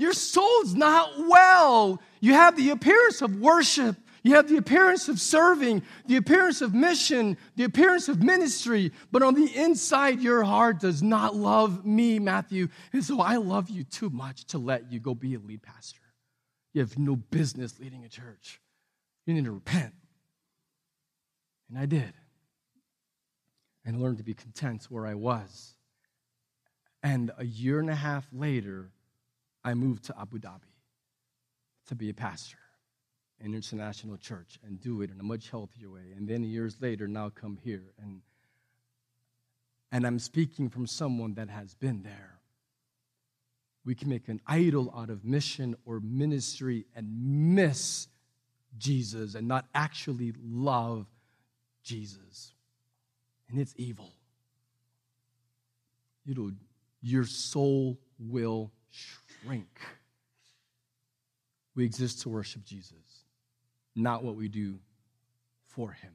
Your 0.00 0.14
soul's 0.14 0.74
not 0.74 1.12
well. 1.28 2.00
You 2.20 2.32
have 2.32 2.56
the 2.56 2.70
appearance 2.70 3.20
of 3.20 3.36
worship. 3.36 3.96
You 4.22 4.34
have 4.36 4.48
the 4.48 4.56
appearance 4.56 5.10
of 5.10 5.20
serving, 5.20 5.82
the 6.06 6.16
appearance 6.16 6.62
of 6.62 6.72
mission, 6.72 7.36
the 7.56 7.64
appearance 7.64 8.08
of 8.08 8.22
ministry, 8.22 8.92
but 9.12 9.22
on 9.22 9.34
the 9.34 9.54
inside, 9.54 10.20
your 10.20 10.42
heart 10.42 10.80
does 10.80 11.02
not 11.02 11.36
love 11.36 11.84
me, 11.84 12.18
Matthew. 12.18 12.68
And 12.94 13.04
so 13.04 13.20
I 13.20 13.36
love 13.36 13.68
you 13.68 13.84
too 13.84 14.08
much 14.08 14.46
to 14.46 14.58
let 14.58 14.90
you 14.90 15.00
go 15.00 15.14
be 15.14 15.34
a 15.34 15.38
lead 15.38 15.62
pastor. 15.62 16.00
You 16.72 16.80
have 16.80 16.98
no 16.98 17.16
business 17.16 17.78
leading 17.78 18.04
a 18.04 18.08
church. 18.08 18.58
You 19.26 19.34
need 19.34 19.44
to 19.44 19.52
repent. 19.52 19.92
And 21.68 21.78
I 21.78 21.84
did. 21.84 22.12
And 23.84 24.00
learned 24.00 24.18
to 24.18 24.24
be 24.24 24.34
content 24.34 24.86
where 24.88 25.06
I 25.06 25.14
was. 25.14 25.74
And 27.02 27.32
a 27.36 27.44
year 27.44 27.80
and 27.80 27.90
a 27.90 27.94
half 27.94 28.26
later, 28.32 28.90
I 29.64 29.74
moved 29.74 30.04
to 30.04 30.14
Abu 30.18 30.38
Dhabi 30.38 30.72
to 31.88 31.94
be 31.94 32.10
a 32.10 32.14
pastor 32.14 32.58
in 33.40 33.46
an 33.46 33.54
international 33.54 34.16
church 34.16 34.58
and 34.64 34.80
do 34.80 35.02
it 35.02 35.10
in 35.10 35.20
a 35.20 35.22
much 35.22 35.50
healthier 35.50 35.90
way. 35.90 36.12
And 36.16 36.28
then 36.28 36.44
years 36.44 36.76
later, 36.80 37.08
now 37.08 37.30
come 37.30 37.58
here. 37.62 37.92
And, 38.02 38.20
and 39.90 40.06
I'm 40.06 40.18
speaking 40.18 40.68
from 40.68 40.86
someone 40.86 41.34
that 41.34 41.48
has 41.48 41.74
been 41.74 42.02
there 42.02 42.40
we 43.84 43.94
can 43.94 44.08
make 44.08 44.28
an 44.28 44.40
idol 44.46 44.92
out 44.96 45.10
of 45.10 45.24
mission 45.24 45.74
or 45.84 46.00
ministry 46.00 46.86
and 46.94 47.08
miss 47.54 48.08
Jesus 48.78 49.34
and 49.34 49.48
not 49.48 49.66
actually 49.74 50.32
love 50.42 51.06
Jesus. 51.82 52.52
And 53.48 53.58
it's 53.58 53.74
evil. 53.76 54.12
Know, 56.26 56.52
your 57.02 57.24
soul 57.24 57.98
will 58.16 58.70
shrink. 58.90 59.19
We 61.74 61.84
exist 61.84 62.22
to 62.22 62.28
worship 62.28 62.64
Jesus, 62.64 63.24
not 63.94 64.22
what 64.22 64.36
we 64.36 64.48
do 64.48 64.78
for 65.68 65.92
him. 65.92 66.12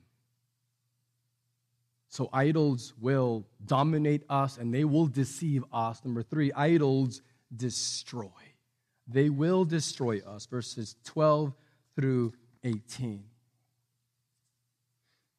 So 2.09 2.29
idols 2.31 2.93
will 2.99 3.45
dominate 3.65 4.23
us 4.29 4.57
and 4.57 4.73
they 4.73 4.85
will 4.85 5.07
deceive 5.07 5.65
us. 5.73 6.03
Number 6.05 6.23
three, 6.23 6.51
idols 6.53 7.21
destroy. 7.55 8.29
They 9.07 9.29
will 9.29 9.65
destroy 9.65 10.21
us. 10.25 10.45
Verses 10.45 10.95
12 11.03 11.53
through 11.95 12.33
18. 12.63 13.23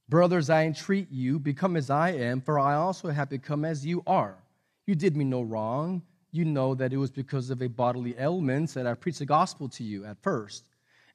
Brothers, 0.09 0.51
I 0.51 0.65
entreat 0.65 1.09
you, 1.11 1.39
become 1.39 1.77
as 1.77 1.91
I 1.91 2.11
am, 2.11 2.41
for 2.41 2.59
I 2.59 2.75
also 2.75 3.09
have 3.09 3.29
become 3.29 3.65
as 3.65 3.85
you 3.85 4.03
are. 4.07 4.37
You 4.87 4.95
did 4.95 5.17
me 5.17 5.25
no 5.25 5.43
wrong. 5.43 6.03
You 6.37 6.45
know 6.45 6.75
that 6.75 6.93
it 6.93 6.99
was 6.99 7.11
because 7.11 7.49
of 7.49 7.63
a 7.63 7.69
bodily 7.69 8.15
ailment 8.19 8.75
that 8.75 8.87
I 8.87 8.93
preached 8.93 9.21
the 9.21 9.27
gospel 9.27 9.71
to 9.71 9.83
you 9.83 10.05
at 10.05 10.23
first. 10.23 10.65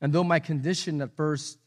And 0.01 0.11
though 0.11 0.23
my 0.23 0.39
condition 0.39 0.99
at 1.01 1.15
first 1.15 1.59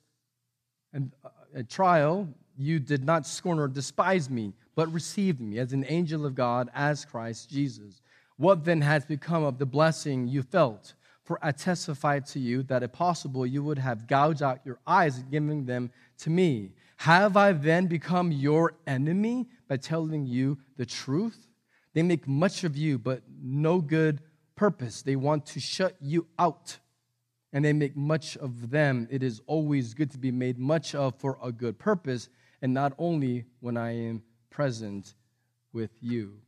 and 0.93 1.13
uh, 1.25 1.29
at 1.55 1.71
trial, 1.71 2.29
you 2.59 2.81
did 2.81 3.05
not 3.05 3.27
scorn 3.27 3.61
or 3.61 3.69
despise 3.69 4.29
me, 4.29 4.55
but 4.75 4.93
received 4.93 5.41
me 5.41 5.61
as 5.61 5.73
an 5.73 5.85
angel 5.89 6.27
of 6.27 6.35
God, 6.35 6.69
as 6.75 7.05
Christ 7.05 7.49
Jesus. 7.49 8.03
What 8.39 8.65
then 8.65 8.81
has 8.81 9.05
become 9.05 9.45
of 9.45 9.59
the 9.59 9.67
blessing 9.67 10.27
you 10.27 10.43
felt? 10.43 10.95
For 11.23 11.39
I 11.41 11.53
testify 11.53 12.19
to 12.21 12.41
you 12.41 12.65
that 12.65 12.83
if 12.83 12.93
possible, 12.93 13.47
you 13.47 13.63
would 13.63 13.79
have 13.79 14.09
gouged 14.09 14.43
out 14.43 14.61
your 14.65 14.81
eyes 14.85 15.23
given 15.31 15.65
them 15.65 15.93
to 16.19 16.31
me. 16.31 16.73
Have 16.97 17.37
I 17.37 17.53
then 17.53 17.87
become 17.87 18.33
your 18.33 18.75
enemy 18.87 19.47
by 19.69 19.77
telling 19.77 20.27
you 20.27 20.59
the 20.77 20.87
truth? 20.87 21.47
They 21.95 22.03
make 22.03 22.29
much 22.29 22.65
of 22.65 22.77
you, 22.77 22.99
but 22.99 23.23
no 23.43 23.81
good 23.81 24.21
purpose. 24.57 25.03
They 25.03 25.17
want 25.17 25.47
to 25.47 25.61
shut 25.61 25.97
you 26.01 26.27
out, 26.39 26.79
and 27.53 27.65
they 27.65 27.73
make 27.73 27.97
much 27.97 28.37
of 28.37 28.71
them. 28.71 29.09
It 29.11 29.23
is 29.23 29.41
always 29.47 29.95
good 29.95 30.11
to 30.11 30.19
be 30.19 30.31
made 30.31 30.59
much 30.59 30.95
of 30.95 31.15
for 31.19 31.39
a 31.43 31.53
good 31.53 31.79
purpose, 31.79 32.29
and 32.61 32.75
not 32.75 32.93
only 32.99 33.45
when 33.61 33.77
I 33.77 33.93
am 33.93 34.23
present 34.51 35.15
with 35.73 35.91
you. 36.01 36.41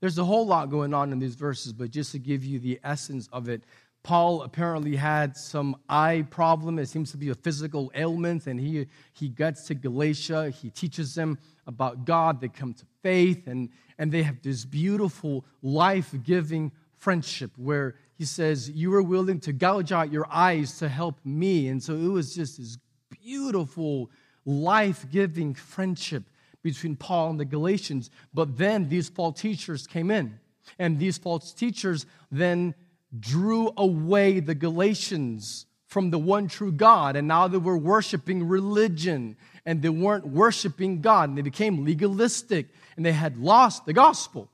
There's 0.00 0.18
a 0.18 0.24
whole 0.24 0.46
lot 0.46 0.68
going 0.68 0.92
on 0.92 1.12
in 1.12 1.18
these 1.18 1.34
verses, 1.34 1.72
but 1.72 1.90
just 1.90 2.12
to 2.12 2.18
give 2.18 2.44
you 2.44 2.58
the 2.58 2.78
essence 2.84 3.28
of 3.32 3.48
it, 3.48 3.64
Paul 4.04 4.42
apparently 4.42 4.96
had 4.96 5.34
some 5.34 5.76
eye 5.88 6.26
problem. 6.30 6.78
It 6.78 6.90
seems 6.90 7.10
to 7.12 7.16
be 7.16 7.30
a 7.30 7.34
physical 7.34 7.90
ailment. 7.94 8.46
And 8.46 8.60
he, 8.60 8.86
he 9.14 9.30
gets 9.30 9.66
to 9.68 9.74
Galatia. 9.74 10.50
He 10.50 10.68
teaches 10.68 11.14
them 11.14 11.38
about 11.66 12.04
God. 12.04 12.38
They 12.38 12.48
come 12.48 12.74
to 12.74 12.84
faith. 13.02 13.46
And, 13.46 13.70
and 13.98 14.12
they 14.12 14.22
have 14.22 14.42
this 14.42 14.66
beautiful, 14.66 15.46
life 15.62 16.14
giving 16.22 16.70
friendship 16.98 17.50
where 17.56 17.94
he 18.18 18.26
says, 18.26 18.68
You 18.68 18.90
were 18.90 19.02
willing 19.02 19.40
to 19.40 19.54
gouge 19.54 19.90
out 19.90 20.12
your 20.12 20.26
eyes 20.30 20.78
to 20.80 20.88
help 20.88 21.16
me. 21.24 21.68
And 21.68 21.82
so 21.82 21.94
it 21.94 22.08
was 22.08 22.34
just 22.34 22.58
this 22.58 22.76
beautiful, 23.22 24.10
life 24.44 25.06
giving 25.10 25.54
friendship 25.54 26.24
between 26.62 26.94
Paul 26.94 27.30
and 27.30 27.40
the 27.40 27.46
Galatians. 27.46 28.10
But 28.34 28.58
then 28.58 28.90
these 28.90 29.08
false 29.08 29.40
teachers 29.40 29.86
came 29.86 30.10
in. 30.10 30.38
And 30.78 30.98
these 30.98 31.16
false 31.16 31.54
teachers 31.54 32.04
then 32.30 32.74
drew 33.18 33.72
away 33.76 34.40
the 34.40 34.54
Galatians 34.54 35.66
from 35.86 36.10
the 36.10 36.18
one 36.18 36.48
true 36.48 36.72
God. 36.72 37.16
And 37.16 37.28
now 37.28 37.48
they 37.48 37.58
were 37.58 37.76
worshiping 37.76 38.48
religion 38.48 39.36
and 39.64 39.80
they 39.80 39.88
weren't 39.88 40.26
worshiping 40.26 41.00
God. 41.00 41.28
And 41.28 41.38
they 41.38 41.42
became 41.42 41.84
legalistic 41.84 42.68
and 42.96 43.06
they 43.06 43.12
had 43.12 43.38
lost 43.38 43.86
the 43.86 43.92
gospel. 43.92 44.50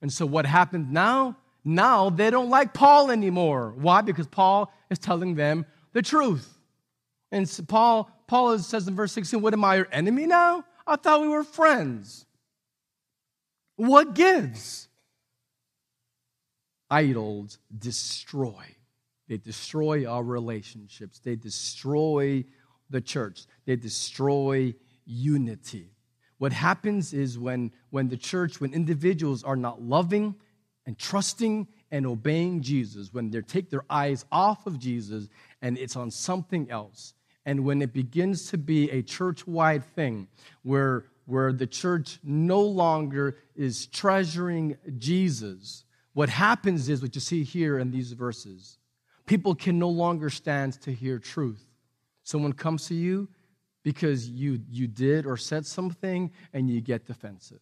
And 0.00 0.12
so 0.12 0.24
what 0.24 0.46
happened 0.46 0.92
now? 0.92 1.36
Now 1.64 2.08
they 2.08 2.30
don't 2.30 2.50
like 2.50 2.72
Paul 2.72 3.10
anymore. 3.10 3.74
Why? 3.76 4.00
Because 4.00 4.26
Paul 4.26 4.72
is 4.90 4.98
telling 4.98 5.34
them 5.34 5.66
the 5.92 6.02
truth. 6.02 6.58
And 7.30 7.48
so 7.48 7.62
Paul, 7.64 8.10
Paul 8.26 8.58
says 8.58 8.88
in 8.88 8.94
verse 8.96 9.12
16, 9.12 9.42
What 9.42 9.52
am 9.52 9.64
I, 9.64 9.76
your 9.76 9.88
enemy 9.92 10.26
now? 10.26 10.64
I 10.86 10.96
thought 10.96 11.20
we 11.20 11.28
were 11.28 11.44
friends. 11.44 12.24
What 13.76 14.14
gives? 14.14 14.87
Idols 16.90 17.58
destroy. 17.76 18.64
They 19.28 19.36
destroy 19.36 20.10
our 20.10 20.22
relationships. 20.22 21.18
They 21.18 21.36
destroy 21.36 22.44
the 22.90 23.00
church. 23.00 23.44
They 23.66 23.76
destroy 23.76 24.74
unity. 25.04 25.90
What 26.38 26.52
happens 26.52 27.12
is 27.12 27.38
when, 27.38 27.72
when 27.90 28.08
the 28.08 28.16
church, 28.16 28.60
when 28.60 28.72
individuals 28.72 29.42
are 29.44 29.56
not 29.56 29.82
loving 29.82 30.36
and 30.86 30.98
trusting 30.98 31.66
and 31.90 32.06
obeying 32.06 32.62
Jesus, 32.62 33.12
when 33.12 33.30
they 33.30 33.42
take 33.42 33.70
their 33.70 33.84
eyes 33.90 34.24
off 34.30 34.66
of 34.66 34.78
Jesus 34.78 35.28
and 35.60 35.76
it's 35.76 35.96
on 35.96 36.10
something 36.10 36.70
else, 36.70 37.14
and 37.44 37.64
when 37.64 37.82
it 37.82 37.92
begins 37.92 38.50
to 38.50 38.58
be 38.58 38.90
a 38.90 39.02
church 39.02 39.46
wide 39.46 39.84
thing 39.84 40.28
where, 40.62 41.06
where 41.26 41.52
the 41.52 41.66
church 41.66 42.20
no 42.22 42.60
longer 42.60 43.38
is 43.56 43.86
treasuring 43.86 44.76
Jesus, 44.98 45.84
what 46.18 46.28
happens 46.28 46.88
is 46.88 47.00
what 47.00 47.14
you 47.14 47.20
see 47.20 47.44
here 47.44 47.78
in 47.78 47.92
these 47.92 48.10
verses 48.10 48.78
people 49.24 49.54
can 49.54 49.78
no 49.78 49.88
longer 49.88 50.30
stand 50.30 50.72
to 50.80 50.90
hear 50.90 51.20
truth. 51.20 51.64
Someone 52.24 52.52
comes 52.54 52.88
to 52.88 52.94
you 52.94 53.28
because 53.84 54.28
you, 54.28 54.58
you 54.68 54.88
did 54.88 55.26
or 55.26 55.36
said 55.36 55.64
something 55.64 56.32
and 56.52 56.68
you 56.68 56.80
get 56.80 57.06
defensive. 57.06 57.60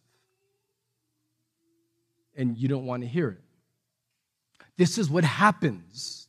And 2.35 2.57
you 2.57 2.67
don't 2.67 2.87
want 2.87 3.03
to 3.03 3.07
hear 3.07 3.29
it. 3.29 3.43
This 4.75 4.97
is 4.97 5.07
what 5.07 5.23
happens 5.23 6.27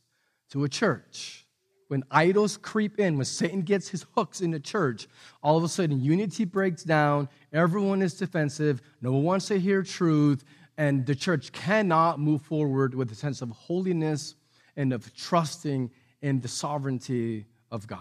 to 0.51 0.65
a 0.65 0.69
church 0.69 1.47
when 1.89 2.03
idols 2.11 2.55
creep 2.55 2.99
in, 2.99 3.17
when 3.17 3.25
Satan 3.25 3.63
gets 3.63 3.89
his 3.89 4.05
hooks 4.15 4.41
in 4.41 4.51
the 4.51 4.59
church, 4.59 5.07
all 5.41 5.57
of 5.57 5.63
a 5.63 5.67
sudden 5.67 5.99
unity 5.99 6.45
breaks 6.45 6.83
down, 6.83 7.27
everyone 7.51 8.03
is 8.03 8.13
defensive, 8.13 8.79
no 9.01 9.11
one 9.11 9.23
wants 9.23 9.47
to 9.47 9.59
hear 9.59 9.81
truth, 9.81 10.43
and 10.79 11.05
the 11.05 11.13
church 11.13 11.51
cannot 11.51 12.21
move 12.21 12.41
forward 12.41 12.95
with 12.95 13.11
a 13.11 13.15
sense 13.15 13.41
of 13.41 13.49
holiness 13.51 14.35
and 14.77 14.93
of 14.93 15.13
trusting 15.13 15.91
in 16.21 16.39
the 16.39 16.47
sovereignty 16.47 17.45
of 17.69 17.85
God. 17.85 17.99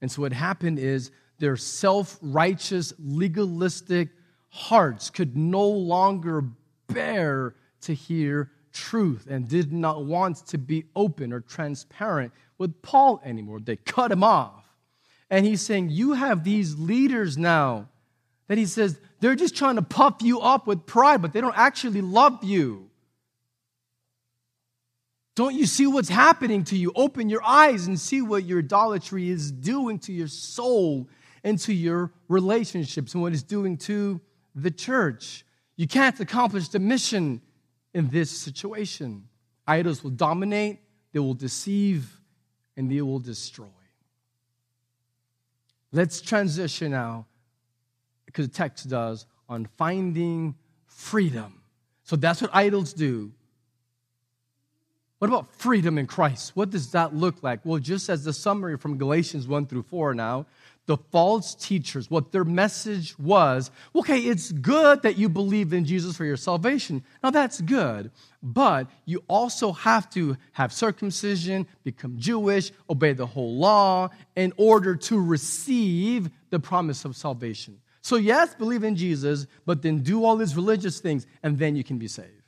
And 0.00 0.10
so 0.10 0.22
what 0.22 0.32
happened 0.32 0.80
is 0.80 1.12
their 1.38 1.56
self 1.56 2.18
righteous, 2.20 2.92
legalistic 2.98 4.08
hearts 4.48 5.08
could 5.08 5.36
no 5.36 5.68
longer 5.68 6.44
bear 6.88 7.54
to 7.82 7.94
hear 7.94 8.50
truth 8.72 9.28
and 9.30 9.48
did 9.48 9.72
not 9.72 10.04
want 10.04 10.38
to 10.48 10.58
be 10.58 10.86
open 10.96 11.32
or 11.32 11.38
transparent 11.38 12.32
with 12.58 12.82
Paul 12.82 13.22
anymore. 13.24 13.60
They 13.60 13.76
cut 13.76 14.10
him 14.10 14.24
off. 14.24 14.64
And 15.30 15.46
he's 15.46 15.60
saying, 15.60 15.90
You 15.90 16.14
have 16.14 16.42
these 16.42 16.76
leaders 16.76 17.38
now 17.38 17.88
that 18.48 18.58
he 18.58 18.66
says 18.66 19.00
they're 19.22 19.36
just 19.36 19.56
trying 19.56 19.76
to 19.76 19.82
puff 19.82 20.16
you 20.20 20.40
up 20.40 20.66
with 20.66 20.84
pride, 20.84 21.22
but 21.22 21.32
they 21.32 21.40
don't 21.40 21.56
actually 21.56 22.00
love 22.00 22.42
you. 22.42 22.90
Don't 25.36 25.54
you 25.54 25.64
see 25.64 25.86
what's 25.86 26.08
happening 26.08 26.64
to 26.64 26.76
you? 26.76 26.90
Open 26.96 27.28
your 27.28 27.42
eyes 27.44 27.86
and 27.86 27.98
see 27.98 28.20
what 28.20 28.44
your 28.44 28.58
idolatry 28.58 29.30
is 29.30 29.52
doing 29.52 30.00
to 30.00 30.12
your 30.12 30.26
soul 30.26 31.08
and 31.44 31.56
to 31.60 31.72
your 31.72 32.12
relationships 32.26 33.14
and 33.14 33.22
what 33.22 33.32
it's 33.32 33.44
doing 33.44 33.76
to 33.76 34.20
the 34.56 34.72
church. 34.72 35.46
You 35.76 35.86
can't 35.86 36.18
accomplish 36.18 36.68
the 36.68 36.80
mission 36.80 37.42
in 37.94 38.08
this 38.08 38.28
situation. 38.28 39.28
Idols 39.68 40.02
will 40.02 40.10
dominate, 40.10 40.80
they 41.12 41.20
will 41.20 41.34
deceive, 41.34 42.20
and 42.76 42.90
they 42.90 43.02
will 43.02 43.20
destroy. 43.20 43.66
Let's 45.92 46.20
transition 46.20 46.90
now, 46.90 47.26
because 48.32 48.48
the 48.48 48.54
text 48.54 48.88
does, 48.88 49.26
on 49.48 49.68
finding 49.76 50.54
freedom. 50.86 51.60
So 52.04 52.16
that's 52.16 52.40
what 52.40 52.50
idols 52.54 52.92
do. 52.92 53.32
What 55.18 55.28
about 55.28 55.54
freedom 55.54 55.98
in 55.98 56.06
Christ? 56.06 56.56
What 56.56 56.70
does 56.70 56.90
that 56.92 57.14
look 57.14 57.44
like? 57.44 57.60
Well, 57.64 57.78
just 57.78 58.08
as 58.08 58.24
the 58.24 58.32
summary 58.32 58.76
from 58.76 58.98
Galatians 58.98 59.46
1 59.46 59.66
through 59.66 59.84
4 59.84 60.14
now, 60.14 60.46
the 60.86 60.96
false 60.96 61.54
teachers, 61.54 62.10
what 62.10 62.32
their 62.32 62.44
message 62.44 63.16
was 63.18 63.70
okay, 63.94 64.18
it's 64.18 64.50
good 64.50 65.02
that 65.02 65.16
you 65.16 65.28
believe 65.28 65.72
in 65.72 65.84
Jesus 65.84 66.16
for 66.16 66.24
your 66.24 66.36
salvation. 66.36 67.04
Now, 67.22 67.30
that's 67.30 67.60
good. 67.60 68.10
But 68.42 68.88
you 69.04 69.22
also 69.28 69.70
have 69.70 70.10
to 70.10 70.36
have 70.52 70.72
circumcision, 70.72 71.68
become 71.84 72.18
Jewish, 72.18 72.72
obey 72.90 73.12
the 73.12 73.26
whole 73.26 73.54
law 73.54 74.08
in 74.34 74.52
order 74.56 74.96
to 74.96 75.20
receive 75.20 76.30
the 76.50 76.58
promise 76.58 77.04
of 77.04 77.14
salvation. 77.14 77.78
So, 78.02 78.16
yes, 78.16 78.54
believe 78.56 78.82
in 78.82 78.96
Jesus, 78.96 79.46
but 79.64 79.82
then 79.82 80.00
do 80.00 80.24
all 80.24 80.36
these 80.36 80.56
religious 80.56 80.98
things, 80.98 81.24
and 81.42 81.58
then 81.58 81.76
you 81.76 81.84
can 81.84 81.98
be 81.98 82.08
saved. 82.08 82.42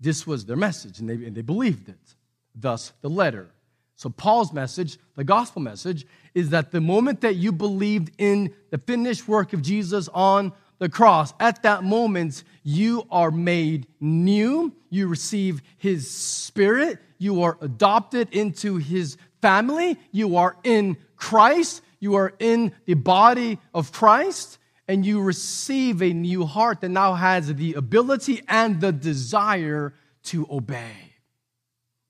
This 0.00 0.26
was 0.26 0.46
their 0.46 0.56
message, 0.56 0.98
and 0.98 1.08
they, 1.08 1.14
and 1.14 1.34
they 1.34 1.42
believed 1.42 1.90
it. 1.90 2.14
Thus, 2.54 2.92
the 3.02 3.10
letter. 3.10 3.50
So, 3.96 4.08
Paul's 4.08 4.54
message, 4.54 4.98
the 5.16 5.24
gospel 5.24 5.60
message, 5.60 6.06
is 6.34 6.50
that 6.50 6.72
the 6.72 6.80
moment 6.80 7.20
that 7.20 7.36
you 7.36 7.52
believed 7.52 8.12
in 8.16 8.54
the 8.70 8.78
finished 8.78 9.28
work 9.28 9.52
of 9.52 9.60
Jesus 9.60 10.08
on 10.08 10.52
the 10.78 10.88
cross, 10.88 11.34
at 11.38 11.62
that 11.62 11.84
moment, 11.84 12.42
you 12.62 13.06
are 13.10 13.30
made 13.30 13.86
new. 14.00 14.72
You 14.88 15.08
receive 15.08 15.60
his 15.76 16.10
spirit. 16.10 16.98
You 17.18 17.42
are 17.42 17.58
adopted 17.60 18.30
into 18.32 18.78
his 18.78 19.18
family. 19.42 19.98
You 20.10 20.38
are 20.38 20.56
in 20.64 20.96
Christ. 21.16 21.82
You 22.04 22.16
are 22.16 22.34
in 22.38 22.74
the 22.84 22.92
body 22.92 23.58
of 23.72 23.90
Christ. 23.90 24.58
And 24.86 25.06
you 25.06 25.22
receive 25.22 26.02
a 26.02 26.12
new 26.12 26.44
heart 26.44 26.82
that 26.82 26.90
now 26.90 27.14
has 27.14 27.54
the 27.54 27.72
ability 27.72 28.42
and 28.46 28.78
the 28.78 28.92
desire 28.92 29.94
to 30.24 30.46
obey. 30.50 31.14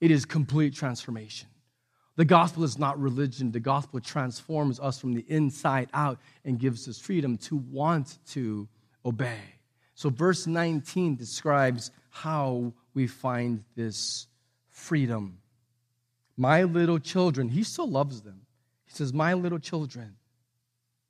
It 0.01 0.11
is 0.11 0.25
complete 0.25 0.75
transformation. 0.75 1.47
The 2.17 2.25
gospel 2.25 2.65
is 2.65 2.77
not 2.77 2.99
religion. 2.99 3.53
The 3.53 3.61
gospel 3.61 4.01
transforms 4.01 4.81
us 4.81 4.99
from 4.99 5.13
the 5.13 5.23
inside 5.29 5.87
out 5.93 6.19
and 6.43 6.59
gives 6.59 6.89
us 6.89 6.99
freedom 6.99 7.37
to 7.37 7.55
want 7.55 8.17
to 8.31 8.67
obey. 9.05 9.39
So, 9.93 10.09
verse 10.09 10.45
19 10.45 11.15
describes 11.15 11.91
how 12.09 12.73
we 12.93 13.07
find 13.07 13.63
this 13.77 14.27
freedom. 14.71 15.37
My 16.35 16.63
little 16.63 16.99
children, 16.99 17.47
he 17.47 17.63
still 17.63 17.89
loves 17.89 18.21
them. 18.21 18.44
He 18.85 18.93
says, 18.93 19.13
My 19.13 19.33
little 19.33 19.59
children, 19.59 20.15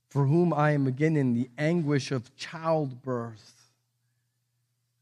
for 0.10 0.26
whom 0.26 0.54
I 0.54 0.72
am 0.72 0.88
again 0.88 1.16
in 1.16 1.34
the 1.34 1.50
anguish 1.58 2.12
of 2.12 2.36
childbirth 2.36 3.54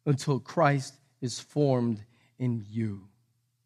until 0.05 0.39
Christ 0.39 0.95
is 1.21 1.39
formed 1.39 2.03
in 2.39 2.65
you. 2.69 3.07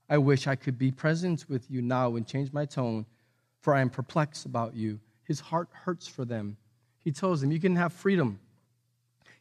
I 0.09 0.17
wish 0.17 0.47
I 0.47 0.55
could 0.55 0.77
be 0.77 0.91
present 0.91 1.45
with 1.49 1.69
you 1.69 1.81
now 1.81 2.15
and 2.15 2.27
change 2.27 2.53
my 2.53 2.65
tone, 2.65 3.05
for 3.61 3.73
I 3.73 3.81
am 3.81 3.89
perplexed 3.89 4.45
about 4.45 4.75
you. 4.75 4.99
His 5.23 5.39
heart 5.39 5.67
hurts 5.71 6.07
for 6.07 6.23
them. 6.23 6.57
He 6.99 7.11
tells 7.11 7.41
them, 7.41 7.51
You 7.51 7.59
can 7.59 7.75
have 7.75 7.93
freedom. 7.93 8.39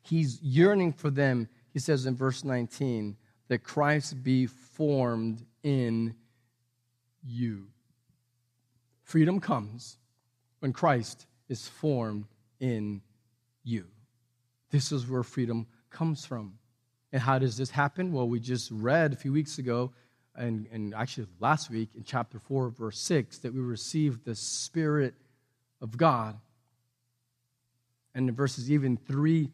He's 0.02 0.40
yearning 0.40 0.92
for 0.92 1.10
them, 1.10 1.48
he 1.72 1.78
says 1.78 2.06
in 2.06 2.16
verse 2.16 2.44
19, 2.44 3.16
that 3.48 3.64
Christ 3.64 4.22
be 4.22 4.46
formed 4.46 5.44
in 5.62 6.14
you. 7.24 7.66
Freedom 9.06 9.38
comes 9.38 9.98
when 10.58 10.72
Christ 10.72 11.26
is 11.48 11.68
formed 11.68 12.24
in 12.58 13.00
you. 13.62 13.86
This 14.72 14.90
is 14.90 15.08
where 15.08 15.22
freedom 15.22 15.68
comes 15.90 16.26
from. 16.26 16.58
And 17.12 17.22
how 17.22 17.38
does 17.38 17.56
this 17.56 17.70
happen? 17.70 18.12
Well, 18.12 18.28
we 18.28 18.40
just 18.40 18.68
read 18.72 19.12
a 19.12 19.16
few 19.16 19.32
weeks 19.32 19.58
ago 19.58 19.92
and, 20.34 20.66
and 20.72 20.92
actually 20.92 21.28
last 21.38 21.70
week 21.70 21.90
in 21.94 22.02
chapter 22.02 22.40
4, 22.40 22.70
verse 22.70 22.98
6, 22.98 23.38
that 23.38 23.54
we 23.54 23.60
receive 23.60 24.24
the 24.24 24.34
Spirit 24.34 25.14
of 25.80 25.96
God. 25.96 26.36
And 28.12 28.28
in 28.28 28.34
verses 28.34 28.72
even 28.72 28.96
3, 28.96 29.48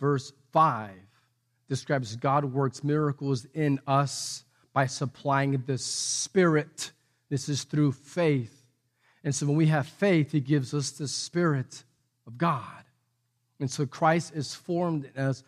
verse 0.00 0.32
5, 0.52 0.92
describes 1.68 2.16
God 2.16 2.46
works 2.46 2.82
miracles 2.82 3.46
in 3.52 3.80
us 3.86 4.44
by 4.72 4.86
supplying 4.86 5.62
the 5.66 5.76
Spirit. 5.76 6.92
This 7.28 7.50
is 7.50 7.64
through 7.64 7.92
faith. 7.92 8.63
And 9.24 9.34
so 9.34 9.46
when 9.46 9.56
we 9.56 9.66
have 9.66 9.88
faith, 9.88 10.32
He 10.32 10.40
gives 10.40 10.74
us 10.74 10.90
the 10.90 11.08
Spirit 11.08 11.82
of 12.26 12.38
God. 12.38 12.84
And 13.58 13.70
so 13.70 13.86
Christ 13.86 14.34
is 14.34 14.54
formed 14.54 15.08
in 15.14 15.22
us 15.22 15.42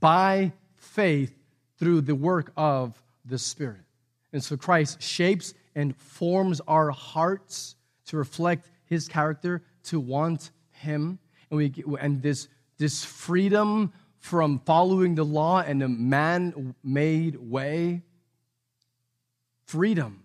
by 0.00 0.52
faith 0.76 1.32
through 1.78 2.02
the 2.02 2.14
work 2.14 2.52
of 2.56 3.00
the 3.24 3.38
Spirit. 3.38 3.84
And 4.32 4.42
so 4.42 4.56
Christ 4.56 5.00
shapes 5.00 5.54
and 5.74 5.96
forms 5.96 6.60
our 6.66 6.90
hearts 6.90 7.76
to 8.06 8.16
reflect 8.16 8.68
His 8.84 9.06
character, 9.06 9.62
to 9.84 10.00
want 10.00 10.50
Him. 10.72 11.18
And, 11.50 11.58
we, 11.58 11.72
and 12.00 12.20
this, 12.20 12.48
this 12.78 13.04
freedom 13.04 13.92
from 14.18 14.58
following 14.60 15.14
the 15.14 15.24
law 15.24 15.60
and 15.60 15.80
the 15.80 15.88
man 15.88 16.74
made 16.82 17.36
way, 17.36 18.02
freedom. 19.66 20.22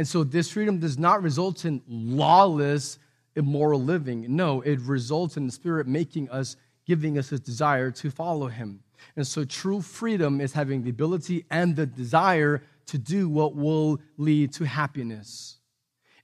And 0.00 0.08
so 0.08 0.24
this 0.24 0.50
freedom 0.50 0.78
does 0.78 0.98
not 0.98 1.22
result 1.22 1.66
in 1.66 1.82
lawless, 1.86 2.98
immoral 3.36 3.82
living. 3.82 4.34
No, 4.34 4.62
it 4.62 4.80
results 4.80 5.36
in 5.36 5.44
the 5.44 5.52
Spirit 5.52 5.86
making 5.86 6.30
us, 6.30 6.56
giving 6.86 7.18
us 7.18 7.32
a 7.32 7.38
desire 7.38 7.90
to 7.90 8.10
follow 8.10 8.46
Him. 8.46 8.80
And 9.16 9.26
so 9.26 9.44
true 9.44 9.82
freedom 9.82 10.40
is 10.40 10.54
having 10.54 10.84
the 10.84 10.88
ability 10.88 11.44
and 11.50 11.76
the 11.76 11.84
desire 11.84 12.62
to 12.86 12.96
do 12.96 13.28
what 13.28 13.54
will 13.54 14.00
lead 14.16 14.54
to 14.54 14.64
happiness. 14.64 15.58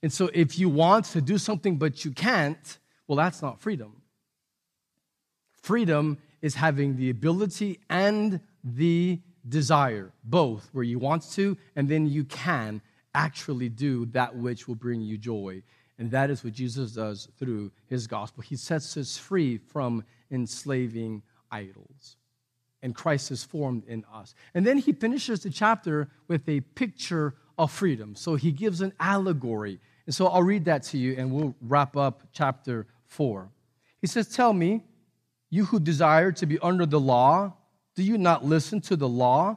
And 0.02 0.10
so 0.10 0.30
if 0.32 0.58
you 0.58 0.70
want 0.70 1.04
to 1.12 1.20
do 1.20 1.36
something 1.36 1.76
but 1.76 2.02
you 2.02 2.12
can't, 2.12 2.78
well, 3.06 3.16
that's 3.16 3.42
not 3.42 3.60
freedom. 3.60 4.00
Freedom 5.62 6.16
is 6.40 6.54
having 6.54 6.96
the 6.96 7.10
ability 7.10 7.80
and 7.90 8.40
the 8.64 9.20
desire, 9.46 10.14
both, 10.24 10.70
where 10.72 10.82
you 10.82 10.98
want 10.98 11.30
to 11.32 11.58
and 11.76 11.90
then 11.90 12.06
you 12.06 12.24
can 12.24 12.80
actually 13.16 13.70
do 13.70 14.06
that 14.06 14.36
which 14.36 14.68
will 14.68 14.74
bring 14.74 15.00
you 15.00 15.16
joy. 15.16 15.62
And 15.98 16.10
that 16.10 16.28
is 16.28 16.44
what 16.44 16.52
Jesus 16.52 16.92
does 16.92 17.28
through 17.38 17.72
his 17.86 18.06
gospel. 18.06 18.42
He 18.42 18.56
sets 18.56 18.96
us 18.96 19.16
free 19.16 19.56
from 19.56 20.04
enslaving 20.30 21.22
idols. 21.50 22.16
And 22.82 22.94
Christ 22.94 23.30
is 23.30 23.42
formed 23.42 23.84
in 23.88 24.04
us. 24.12 24.34
And 24.54 24.66
then 24.66 24.76
he 24.76 24.92
finishes 24.92 25.40
the 25.40 25.50
chapter 25.50 26.08
with 26.28 26.46
a 26.48 26.60
picture 26.60 27.34
of 27.56 27.72
freedom. 27.72 28.14
So 28.14 28.36
he 28.36 28.52
gives 28.52 28.82
an 28.82 28.92
allegory. 29.00 29.80
And 30.04 30.14
so 30.14 30.26
I'll 30.26 30.42
read 30.42 30.66
that 30.66 30.82
to 30.84 30.98
you 30.98 31.14
and 31.16 31.32
we'll 31.32 31.56
wrap 31.62 31.96
up 31.96 32.22
chapter 32.32 32.86
4. 33.06 33.48
He 34.02 34.06
says, 34.06 34.28
Tell 34.28 34.52
me, 34.52 34.82
you 35.48 35.64
who 35.64 35.80
desire 35.80 36.30
to 36.32 36.44
be 36.44 36.58
under 36.58 36.84
the 36.84 37.00
law, 37.00 37.54
do 37.94 38.02
you 38.02 38.18
not 38.18 38.44
listen 38.44 38.82
to 38.82 38.96
the 38.96 39.08
law? 39.08 39.56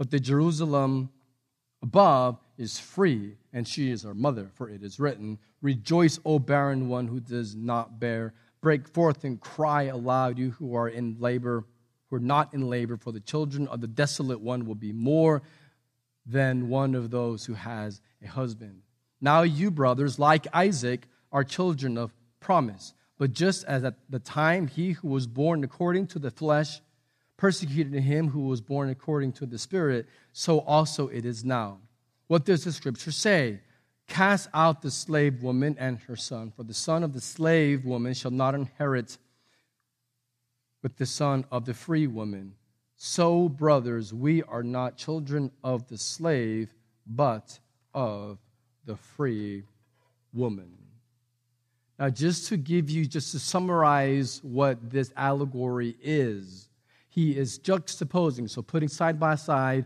But 0.00 0.10
the 0.10 0.18
Jerusalem 0.18 1.10
above 1.82 2.40
is 2.56 2.78
free, 2.78 3.36
and 3.52 3.68
she 3.68 3.90
is 3.90 4.06
our 4.06 4.14
mother, 4.14 4.50
for 4.54 4.70
it 4.70 4.82
is 4.82 4.98
written, 4.98 5.38
Rejoice, 5.60 6.18
O 6.24 6.38
barren 6.38 6.88
one 6.88 7.06
who 7.06 7.20
does 7.20 7.54
not 7.54 8.00
bear. 8.00 8.32
Break 8.62 8.88
forth 8.88 9.24
and 9.24 9.38
cry 9.38 9.82
aloud, 9.82 10.38
you 10.38 10.52
who 10.52 10.74
are 10.74 10.88
in 10.88 11.18
labor, 11.20 11.66
who 12.08 12.16
are 12.16 12.18
not 12.18 12.54
in 12.54 12.70
labor, 12.70 12.96
for 12.96 13.12
the 13.12 13.20
children 13.20 13.68
of 13.68 13.82
the 13.82 13.86
desolate 13.86 14.40
one 14.40 14.64
will 14.64 14.74
be 14.74 14.90
more 14.94 15.42
than 16.24 16.70
one 16.70 16.94
of 16.94 17.10
those 17.10 17.44
who 17.44 17.52
has 17.52 18.00
a 18.24 18.26
husband. 18.26 18.80
Now, 19.20 19.42
you 19.42 19.70
brothers, 19.70 20.18
like 20.18 20.46
Isaac, 20.54 21.08
are 21.30 21.44
children 21.44 21.98
of 21.98 22.14
promise. 22.40 22.94
But 23.18 23.34
just 23.34 23.66
as 23.66 23.84
at 23.84 23.96
the 24.08 24.18
time 24.18 24.66
he 24.66 24.92
who 24.92 25.08
was 25.08 25.26
born 25.26 25.62
according 25.62 26.06
to 26.06 26.18
the 26.18 26.30
flesh 26.30 26.80
persecuted 27.40 27.94
him 28.02 28.28
who 28.28 28.40
was 28.40 28.60
born 28.60 28.90
according 28.90 29.32
to 29.32 29.46
the 29.46 29.58
Spirit, 29.58 30.06
so 30.34 30.58
also 30.60 31.08
it 31.08 31.24
is 31.24 31.42
now. 31.42 31.78
What 32.26 32.44
does 32.44 32.64
the 32.64 32.70
scripture 32.70 33.12
say? 33.12 33.60
Cast 34.06 34.50
out 34.52 34.82
the 34.82 34.90
slave 34.90 35.42
woman 35.42 35.74
and 35.78 35.98
her 36.00 36.16
son, 36.16 36.52
for 36.54 36.64
the 36.64 36.74
son 36.74 37.02
of 37.02 37.14
the 37.14 37.20
slave 37.20 37.86
woman 37.86 38.12
shall 38.12 38.30
not 38.30 38.54
inherit 38.54 39.16
with 40.82 40.98
the 40.98 41.06
son 41.06 41.46
of 41.50 41.64
the 41.64 41.72
free 41.72 42.06
woman. 42.06 42.56
So, 42.96 43.48
brothers, 43.48 44.12
we 44.12 44.42
are 44.42 44.62
not 44.62 44.98
children 44.98 45.50
of 45.64 45.88
the 45.88 45.96
slave, 45.96 46.74
but 47.06 47.58
of 47.94 48.36
the 48.84 48.96
free 48.96 49.64
woman. 50.34 50.76
Now, 51.98 52.10
just 52.10 52.48
to 52.48 52.58
give 52.58 52.90
you, 52.90 53.06
just 53.06 53.32
to 53.32 53.38
summarize 53.38 54.40
what 54.42 54.90
this 54.90 55.10
allegory 55.16 55.96
is, 56.02 56.69
he 57.10 57.36
is 57.36 57.58
juxtaposing, 57.58 58.48
so 58.48 58.62
putting 58.62 58.88
side 58.88 59.18
by 59.18 59.34
side, 59.34 59.84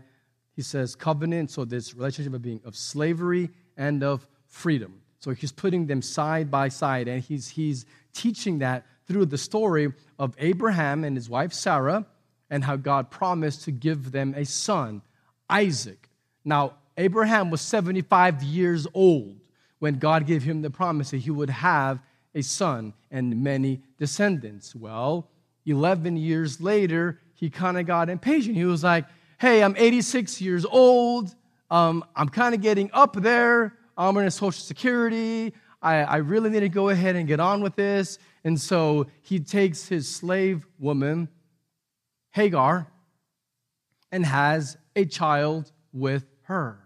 he 0.55 0.61
says 0.61 0.95
covenant, 0.95 1.51
so 1.51 1.65
this 1.65 1.93
relationship 1.93 2.33
of 2.33 2.41
being 2.41 2.61
of 2.63 2.75
slavery 2.75 3.49
and 3.75 4.03
of 4.03 4.25
freedom. 4.47 5.01
So 5.19 5.31
he's 5.31 5.51
putting 5.51 5.87
them 5.87 6.01
side 6.01 6.49
by 6.51 6.69
side, 6.69 7.07
and 7.07 7.21
he's, 7.21 7.49
he's 7.49 7.85
teaching 8.13 8.59
that 8.59 8.85
through 9.07 9.25
the 9.25 9.39
story 9.39 9.91
of 10.19 10.35
Abraham 10.37 11.03
and 11.03 11.17
his 11.17 11.29
wife 11.29 11.51
Sarah, 11.51 12.05
and 12.49 12.63
how 12.63 12.75
God 12.75 13.09
promised 13.09 13.63
to 13.63 13.71
give 13.71 14.11
them 14.11 14.35
a 14.37 14.45
son, 14.45 15.01
Isaac. 15.49 16.09
Now, 16.45 16.73
Abraham 16.95 17.49
was 17.49 17.61
75 17.61 18.43
years 18.43 18.85
old 18.93 19.39
when 19.79 19.95
God 19.95 20.27
gave 20.27 20.43
him 20.43 20.61
the 20.61 20.69
promise 20.69 21.09
that 21.09 21.17
he 21.17 21.31
would 21.31 21.49
have 21.49 21.99
a 22.35 22.43
son 22.43 22.93
and 23.09 23.43
many 23.43 23.81
descendants. 23.97 24.75
Well, 24.75 25.27
11 25.65 26.17
years 26.17 26.61
later, 26.61 27.19
he 27.33 27.49
kind 27.49 27.77
of 27.77 27.85
got 27.85 28.09
impatient. 28.09 28.55
He 28.55 28.65
was 28.65 28.83
like, 28.83 29.05
Hey, 29.37 29.63
I'm 29.63 29.75
86 29.77 30.39
years 30.41 30.65
old. 30.65 31.35
Um, 31.69 32.05
I'm 32.15 32.29
kind 32.29 32.55
of 32.55 32.61
getting 32.61 32.89
up 32.93 33.15
there. 33.15 33.73
I'm 33.97 34.15
in 34.17 34.29
Social 34.31 34.51
Security. 34.51 35.53
I, 35.81 35.95
I 35.97 36.15
really 36.17 36.49
need 36.49 36.61
to 36.61 36.69
go 36.69 36.89
ahead 36.89 37.15
and 37.15 37.27
get 37.27 37.39
on 37.39 37.61
with 37.61 37.75
this. 37.75 38.17
And 38.43 38.59
so 38.59 39.07
he 39.21 39.39
takes 39.39 39.87
his 39.87 40.07
slave 40.07 40.65
woman, 40.79 41.29
Hagar, 42.31 42.87
and 44.11 44.25
has 44.25 44.77
a 44.95 45.05
child 45.05 45.71
with 45.91 46.25
her. 46.43 46.79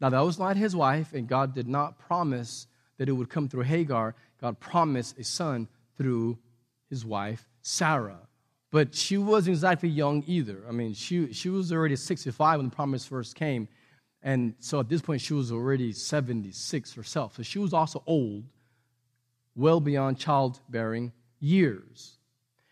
Now, 0.00 0.10
that 0.10 0.20
was 0.20 0.38
not 0.38 0.56
his 0.56 0.76
wife, 0.76 1.12
and 1.14 1.26
God 1.26 1.54
did 1.54 1.66
not 1.66 1.98
promise 1.98 2.66
that 2.98 3.08
it 3.08 3.12
would 3.12 3.30
come 3.30 3.48
through 3.48 3.62
Hagar. 3.62 4.14
God 4.40 4.60
promised 4.60 5.18
a 5.18 5.24
son 5.24 5.68
through 5.96 6.38
his 6.90 7.04
wife, 7.04 7.48
Sarah. 7.66 8.20
But 8.70 8.94
she 8.94 9.18
wasn't 9.18 9.56
exactly 9.56 9.88
young 9.88 10.22
either. 10.28 10.62
I 10.68 10.70
mean, 10.70 10.94
she, 10.94 11.32
she 11.32 11.48
was 11.48 11.72
already 11.72 11.96
65 11.96 12.58
when 12.60 12.68
the 12.68 12.74
promise 12.74 13.04
first 13.04 13.34
came. 13.34 13.66
And 14.22 14.54
so 14.60 14.78
at 14.78 14.88
this 14.88 15.02
point, 15.02 15.20
she 15.20 15.34
was 15.34 15.50
already 15.50 15.92
76 15.92 16.94
herself. 16.94 17.34
So 17.34 17.42
she 17.42 17.58
was 17.58 17.74
also 17.74 18.04
old, 18.06 18.44
well 19.56 19.80
beyond 19.80 20.16
childbearing 20.16 21.12
years. 21.40 22.18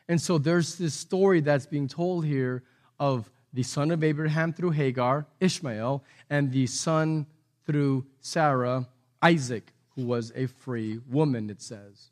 And 0.08 0.20
so 0.20 0.38
there's 0.38 0.78
this 0.78 0.94
story 0.94 1.40
that's 1.40 1.66
being 1.66 1.88
told 1.88 2.24
here 2.24 2.62
of 3.00 3.28
the 3.52 3.64
son 3.64 3.90
of 3.90 4.04
Abraham 4.04 4.52
through 4.52 4.70
Hagar, 4.70 5.26
Ishmael, 5.40 6.04
and 6.30 6.52
the 6.52 6.68
son 6.68 7.26
through 7.66 8.06
Sarah, 8.20 8.86
Isaac, 9.20 9.72
who 9.96 10.06
was 10.06 10.32
a 10.36 10.46
free 10.46 11.00
woman, 11.10 11.50
it 11.50 11.62
says. 11.62 12.10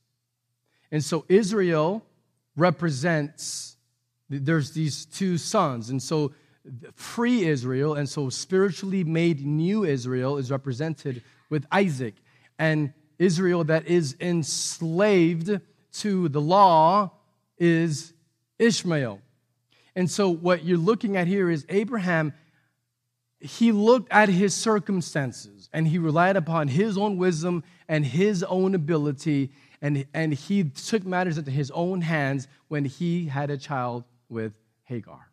And 0.90 1.02
so 1.04 1.24
Israel 1.28 2.04
represents, 2.56 3.76
there's 4.28 4.72
these 4.72 5.06
two 5.06 5.38
sons. 5.38 5.90
And 5.90 6.02
so 6.02 6.32
free 6.94 7.44
Israel, 7.44 7.94
and 7.94 8.08
so 8.08 8.28
spiritually 8.28 9.04
made 9.04 9.44
new 9.44 9.84
Israel 9.84 10.38
is 10.38 10.50
represented 10.50 11.22
with 11.50 11.66
Isaac. 11.72 12.14
And 12.58 12.92
Israel 13.18 13.64
that 13.64 13.86
is 13.86 14.16
enslaved 14.20 15.60
to 15.94 16.28
the 16.28 16.40
law 16.40 17.12
is 17.58 18.12
Ishmael. 18.58 19.20
And 19.94 20.10
so, 20.10 20.30
what 20.30 20.64
you're 20.64 20.78
looking 20.78 21.16
at 21.16 21.26
here 21.26 21.50
is 21.50 21.66
Abraham 21.68 22.32
he 23.42 23.72
looked 23.72 24.10
at 24.12 24.28
his 24.28 24.54
circumstances 24.54 25.68
and 25.72 25.88
he 25.88 25.98
relied 25.98 26.36
upon 26.36 26.68
his 26.68 26.96
own 26.96 27.16
wisdom 27.16 27.64
and 27.88 28.06
his 28.06 28.44
own 28.44 28.74
ability, 28.74 29.50
and, 29.82 30.06
and 30.14 30.32
he 30.32 30.64
took 30.64 31.04
matters 31.04 31.36
into 31.36 31.50
his 31.50 31.70
own 31.72 32.00
hands 32.00 32.46
when 32.68 32.84
he 32.84 33.26
had 33.26 33.50
a 33.50 33.58
child 33.58 34.04
with 34.28 34.54
Hagar. 34.84 35.28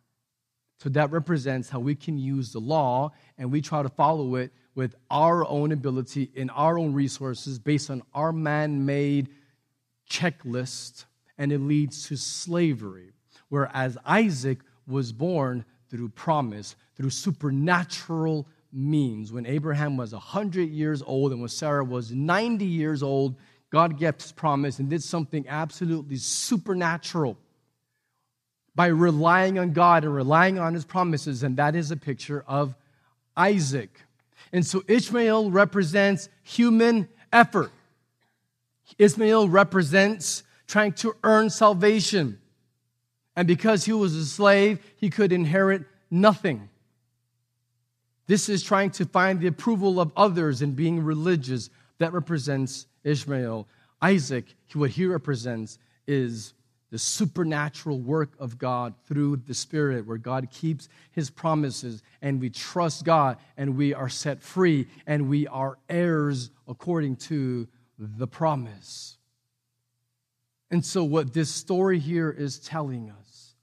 So 0.80 0.88
that 0.90 1.12
represents 1.12 1.70
how 1.70 1.78
we 1.78 1.94
can 1.94 2.18
use 2.18 2.52
the 2.52 2.58
law 2.58 3.12
and 3.38 3.52
we 3.52 3.60
try 3.60 3.82
to 3.82 3.88
follow 3.88 4.34
it 4.34 4.52
with 4.74 4.96
our 5.10 5.46
own 5.46 5.72
ability 5.72 6.30
and 6.36 6.50
our 6.50 6.78
own 6.78 6.94
resources 6.94 7.58
based 7.58 7.90
on 7.90 8.02
our 8.12 8.32
man 8.32 8.84
made 8.84 9.28
checklist, 10.08 11.04
and 11.38 11.52
it 11.52 11.60
leads 11.60 12.08
to 12.08 12.16
slavery. 12.16 13.12
Whereas 13.48 13.96
Isaac 14.04 14.60
was 14.86 15.12
born 15.12 15.64
through 15.88 16.08
promise, 16.10 16.76
through 16.96 17.10
supernatural 17.10 18.48
means. 18.72 19.32
When 19.32 19.46
Abraham 19.46 19.96
was 19.96 20.12
100 20.12 20.70
years 20.70 21.02
old 21.02 21.32
and 21.32 21.40
when 21.40 21.48
Sarah 21.48 21.84
was 21.84 22.10
90 22.10 22.64
years 22.64 23.02
old, 23.02 23.36
God 23.70 23.98
kept 23.98 24.22
his 24.22 24.32
promise 24.32 24.78
and 24.78 24.90
did 24.90 25.02
something 25.02 25.46
absolutely 25.48 26.16
supernatural 26.16 27.38
by 28.74 28.86
relying 28.86 29.58
on 29.58 29.72
God 29.72 30.04
and 30.04 30.14
relying 30.14 30.58
on 30.58 30.74
his 30.74 30.84
promises, 30.84 31.42
and 31.42 31.56
that 31.56 31.76
is 31.76 31.90
a 31.90 31.96
picture 31.96 32.44
of 32.46 32.74
Isaac. 33.36 33.90
And 34.52 34.66
so 34.66 34.82
Ishmael 34.88 35.50
represents 35.50 36.28
human 36.42 37.08
effort. 37.32 37.70
Ishmael 38.98 39.48
represents 39.48 40.42
trying 40.66 40.92
to 40.94 41.14
earn 41.22 41.50
salvation. 41.50 42.40
And 43.36 43.46
because 43.46 43.84
he 43.84 43.92
was 43.92 44.14
a 44.14 44.24
slave, 44.24 44.80
he 44.96 45.10
could 45.10 45.32
inherit 45.32 45.84
nothing. 46.10 46.68
This 48.26 48.48
is 48.48 48.62
trying 48.62 48.90
to 48.92 49.04
find 49.04 49.40
the 49.40 49.46
approval 49.46 50.00
of 50.00 50.12
others 50.16 50.62
and 50.62 50.74
being 50.74 51.02
religious. 51.02 51.70
That 51.98 52.12
represents 52.12 52.86
Ishmael. 53.04 53.68
Isaac, 54.02 54.54
what 54.74 54.90
he 54.90 55.06
represents 55.06 55.78
is 56.06 56.54
the 56.90 56.98
supernatural 56.98 58.00
work 58.00 58.32
of 58.38 58.58
God 58.58 58.94
through 59.06 59.36
the 59.36 59.54
Spirit, 59.54 60.06
where 60.06 60.18
God 60.18 60.50
keeps 60.50 60.88
his 61.12 61.30
promises 61.30 62.02
and 62.20 62.40
we 62.40 62.50
trust 62.50 63.04
God 63.04 63.38
and 63.56 63.76
we 63.76 63.94
are 63.94 64.08
set 64.08 64.42
free 64.42 64.88
and 65.06 65.28
we 65.28 65.46
are 65.46 65.78
heirs 65.88 66.50
according 66.66 67.16
to 67.16 67.68
the 67.98 68.26
promise. 68.26 69.18
And 70.70 70.84
so, 70.84 71.04
what 71.04 71.32
this 71.32 71.50
story 71.50 71.98
here 71.98 72.30
is 72.30 72.58
telling 72.58 73.10
us 73.10 73.54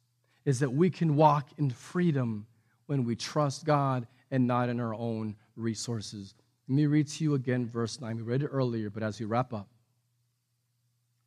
is 0.46 0.60
that 0.60 0.72
we 0.72 0.90
can 0.90 1.16
walk 1.16 1.50
in 1.58 1.70
freedom 1.70 2.48
when 2.86 3.04
we 3.04 3.16
trust 3.16 3.66
God 3.66 4.08
and 4.32 4.48
not 4.48 4.70
in 4.70 4.80
our 4.80 4.94
own 4.94 5.36
resources. 5.56 6.34
Let 6.68 6.76
me 6.76 6.86
read 6.86 7.08
to 7.08 7.24
you 7.24 7.34
again 7.34 7.68
verse 7.68 8.02
9. 8.02 8.18
We 8.18 8.22
read 8.24 8.44
it 8.44 8.48
earlier, 8.48 8.90
but 8.90 9.04
as 9.04 9.20
we 9.20 9.26
wrap 9.26 9.54
up, 9.54 9.68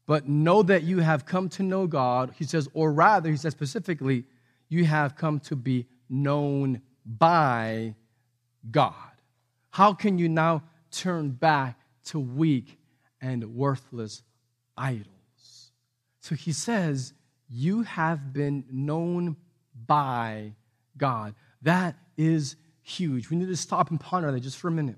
but 0.07 0.29
know 0.29 0.63
that 0.63 0.83
you 0.83 0.99
have 0.99 1.25
come 1.25 1.49
to 1.51 1.63
know 1.63 1.87
God. 1.87 2.35
He 2.37 2.45
says, 2.45 2.69
or 2.75 2.93
rather, 2.93 3.31
he 3.31 3.37
says 3.37 3.53
specifically, 3.53 4.25
you 4.69 4.85
have 4.85 5.17
come 5.17 5.41
to 5.41 5.57
be 5.57 5.87
known 6.09 6.83
by 7.05 7.95
God. 8.71 8.95
How 9.71 9.95
can 9.95 10.19
you 10.19 10.29
now 10.29 10.65
turn 10.91 11.31
back 11.31 11.79
to 12.07 12.19
weak 12.19 12.79
and 13.21 13.55
worthless 13.55 14.23
idols? 14.77 15.71
So 16.21 16.35
he 16.35 16.53
says, 16.53 17.15
You 17.49 17.83
have 17.83 18.33
been 18.33 18.65
known 18.71 19.37
by 19.87 20.55
God. 20.97 21.35
That 21.63 21.97
is 22.17 22.57
huge. 22.83 23.31
We 23.31 23.37
need 23.37 23.49
to 23.49 23.57
stop 23.57 23.91
and 23.91 24.01
ponder 24.01 24.31
that 24.31 24.41
just 24.41 24.59
for 24.59 24.69
a 24.69 24.73
minute. 24.73 24.97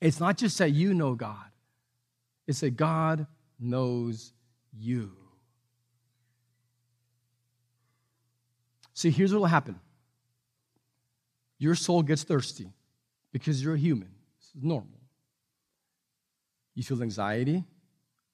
It's 0.00 0.20
not 0.20 0.36
just 0.36 0.58
that 0.58 0.70
you 0.70 0.94
know 0.94 1.14
God, 1.14 1.50
it's 2.46 2.60
that 2.60 2.76
God 2.76 3.26
knows 3.58 4.32
you. 4.72 5.12
See, 8.94 9.10
here's 9.10 9.32
what 9.32 9.40
will 9.40 9.46
happen 9.46 9.78
your 11.58 11.74
soul 11.74 12.02
gets 12.02 12.22
thirsty 12.22 12.72
because 13.32 13.62
you're 13.62 13.74
a 13.74 13.78
human. 13.78 14.10
This 14.38 14.48
is 14.54 14.62
normal. 14.62 15.00
You 16.74 16.84
feel 16.84 17.02
anxiety, 17.02 17.64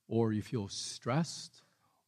or 0.07 0.33
you 0.33 0.43
feel 0.43 0.69
stressed, 0.69 1.63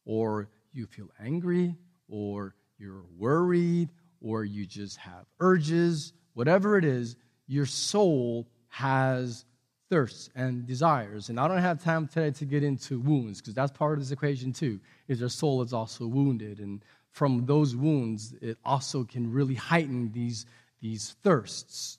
or 0.05 0.49
you 0.71 0.85
feel 0.85 1.09
angry, 1.19 1.75
or 2.07 2.55
you're 2.77 3.05
worried, 3.17 3.89
or 4.21 4.43
you 4.45 4.65
just 4.65 4.97
have 4.97 5.25
urges, 5.39 6.13
whatever 6.33 6.77
it 6.77 6.85
is, 6.85 7.15
your 7.47 7.65
soul 7.65 8.47
has 8.77 9.43
thirsts 9.89 10.29
and 10.35 10.67
desires. 10.67 11.29
And 11.29 11.39
I 11.39 11.47
don't 11.47 11.57
have 11.57 11.83
time 11.83 12.07
today 12.07 12.29
to 12.29 12.45
get 12.45 12.63
into 12.63 12.99
wounds 12.99 13.41
because 13.41 13.55
that's 13.55 13.71
part 13.71 13.93
of 13.93 13.99
this 13.99 14.11
equation 14.11 14.53
too. 14.53 14.79
Is 15.07 15.19
your 15.19 15.29
soul 15.29 15.63
is 15.63 15.73
also 15.73 16.05
wounded, 16.05 16.59
and 16.59 16.83
from 17.11 17.47
those 17.47 17.75
wounds, 17.75 18.35
it 18.39 18.57
also 18.63 19.03
can 19.03 19.31
really 19.31 19.55
heighten 19.55 20.11
these 20.11 20.45
these 20.79 21.15
thirsts. 21.23 21.97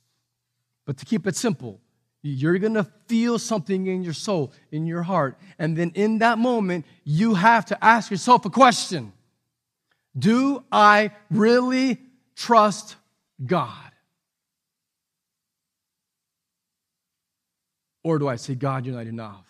But 0.86 0.98
to 0.98 1.04
keep 1.04 1.26
it 1.26 1.34
simple, 1.34 1.80
you're 2.22 2.58
going 2.58 2.74
to 2.74 2.86
feel 3.08 3.40
something 3.40 3.88
in 3.88 4.04
your 4.04 4.12
soul, 4.12 4.52
in 4.70 4.86
your 4.86 5.02
heart, 5.02 5.36
and 5.58 5.76
then 5.76 5.90
in 5.96 6.18
that 6.18 6.38
moment, 6.38 6.86
you 7.02 7.34
have 7.34 7.64
to 7.66 7.84
ask 7.84 8.08
yourself 8.08 8.44
a 8.44 8.50
question: 8.50 9.12
Do 10.16 10.62
I 10.70 11.10
really 11.28 11.98
trust 12.36 12.94
God? 13.44 13.87
Or 18.08 18.18
do 18.18 18.26
I 18.26 18.36
say, 18.36 18.54
God, 18.54 18.86
you're 18.86 18.94
not 18.94 19.06
enough? 19.06 19.46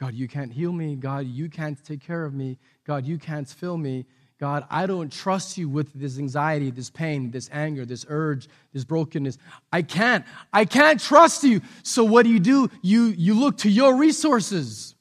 God, 0.00 0.14
you 0.14 0.26
can't 0.26 0.52
heal 0.52 0.72
me. 0.72 0.96
God, 0.96 1.28
you 1.28 1.48
can't 1.48 1.78
take 1.84 2.00
care 2.00 2.24
of 2.24 2.34
me. 2.34 2.58
God, 2.84 3.06
you 3.06 3.18
can't 3.18 3.48
fill 3.48 3.76
me. 3.76 4.04
God, 4.40 4.64
I 4.68 4.86
don't 4.86 5.12
trust 5.12 5.56
you 5.56 5.68
with 5.68 5.92
this 5.94 6.18
anxiety, 6.18 6.72
this 6.72 6.90
pain, 6.90 7.30
this 7.30 7.48
anger, 7.52 7.86
this 7.86 8.04
urge, 8.08 8.48
this 8.72 8.82
brokenness. 8.82 9.38
I 9.72 9.82
can't. 9.82 10.24
I 10.52 10.64
can't 10.64 10.98
trust 10.98 11.44
you. 11.44 11.60
So 11.84 12.02
what 12.02 12.24
do 12.24 12.30
you 12.30 12.40
do? 12.40 12.68
You, 12.82 13.14
you 13.16 13.34
look 13.34 13.58
to 13.58 13.70
your 13.70 13.94
resources. 13.94 14.96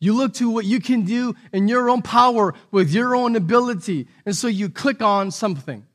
You 0.00 0.12
look 0.12 0.34
to 0.34 0.50
what 0.50 0.66
you 0.66 0.80
can 0.80 1.06
do 1.06 1.34
in 1.54 1.66
your 1.66 1.88
own 1.88 2.02
power 2.02 2.52
with 2.70 2.90
your 2.90 3.16
own 3.16 3.36
ability. 3.36 4.06
And 4.26 4.36
so 4.36 4.48
you 4.48 4.68
click 4.68 5.00
on 5.00 5.30
something 5.30 5.86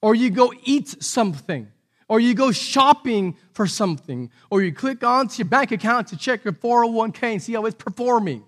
or 0.00 0.14
you 0.14 0.30
go 0.30 0.50
eat 0.64 1.04
something 1.04 1.68
or 2.08 2.20
you 2.20 2.34
go 2.34 2.52
shopping 2.52 3.36
for 3.52 3.66
something, 3.66 4.30
or 4.50 4.62
you 4.62 4.72
click 4.72 5.02
onto 5.02 5.38
your 5.38 5.48
bank 5.48 5.72
account 5.72 6.08
to 6.08 6.16
check 6.16 6.44
your 6.44 6.52
401k 6.52 7.22
and 7.22 7.42
see 7.42 7.52
how 7.54 7.64
it's 7.66 7.76
performing, 7.76 8.44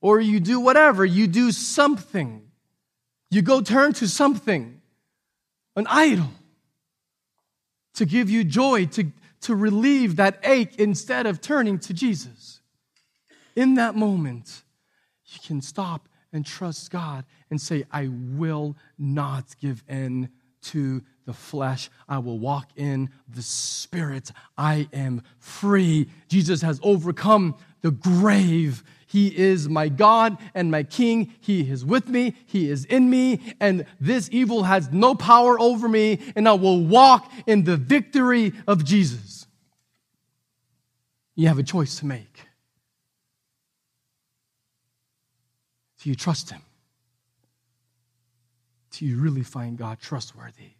or 0.00 0.20
you 0.20 0.40
do 0.40 0.60
whatever, 0.60 1.04
you 1.04 1.26
do 1.26 1.50
something. 1.52 2.42
You 3.30 3.42
go 3.42 3.60
turn 3.60 3.92
to 3.94 4.08
something, 4.08 4.80
an 5.76 5.86
idol, 5.88 6.30
to 7.94 8.06
give 8.06 8.30
you 8.30 8.44
joy, 8.44 8.86
to, 8.86 9.12
to 9.42 9.54
relieve 9.54 10.16
that 10.16 10.38
ache 10.44 10.76
instead 10.78 11.26
of 11.26 11.40
turning 11.40 11.78
to 11.80 11.92
Jesus. 11.92 12.60
In 13.54 13.74
that 13.74 13.96
moment, 13.96 14.62
you 15.26 15.40
can 15.44 15.60
stop 15.60 16.08
and 16.32 16.44
trust 16.46 16.90
God 16.90 17.24
and 17.50 17.60
say, 17.60 17.84
I 17.90 18.08
will 18.08 18.76
not 18.98 19.56
give 19.60 19.82
in 19.88 20.30
to 20.62 21.02
the 21.28 21.34
flesh. 21.34 21.90
I 22.08 22.20
will 22.20 22.38
walk 22.38 22.70
in 22.74 23.10
the 23.28 23.42
spirit. 23.42 24.32
I 24.56 24.88
am 24.94 25.22
free. 25.38 26.08
Jesus 26.28 26.62
has 26.62 26.80
overcome 26.82 27.54
the 27.82 27.90
grave. 27.90 28.82
He 29.06 29.36
is 29.36 29.68
my 29.68 29.90
God 29.90 30.38
and 30.54 30.70
my 30.70 30.84
King. 30.84 31.34
He 31.40 31.70
is 31.70 31.84
with 31.84 32.08
me. 32.08 32.34
He 32.46 32.70
is 32.70 32.86
in 32.86 33.10
me. 33.10 33.40
And 33.60 33.84
this 34.00 34.30
evil 34.32 34.62
has 34.62 34.90
no 34.90 35.14
power 35.14 35.60
over 35.60 35.86
me. 35.86 36.18
And 36.34 36.48
I 36.48 36.54
will 36.54 36.82
walk 36.82 37.30
in 37.46 37.64
the 37.64 37.76
victory 37.76 38.54
of 38.66 38.86
Jesus. 38.86 39.46
You 41.34 41.48
have 41.48 41.58
a 41.58 41.62
choice 41.62 41.98
to 41.98 42.06
make. 42.06 42.40
Do 46.00 46.08
you 46.08 46.16
trust 46.16 46.48
Him? 46.48 46.62
Do 48.92 49.04
you 49.04 49.18
really 49.20 49.42
find 49.42 49.76
God 49.76 50.00
trustworthy? 50.00 50.77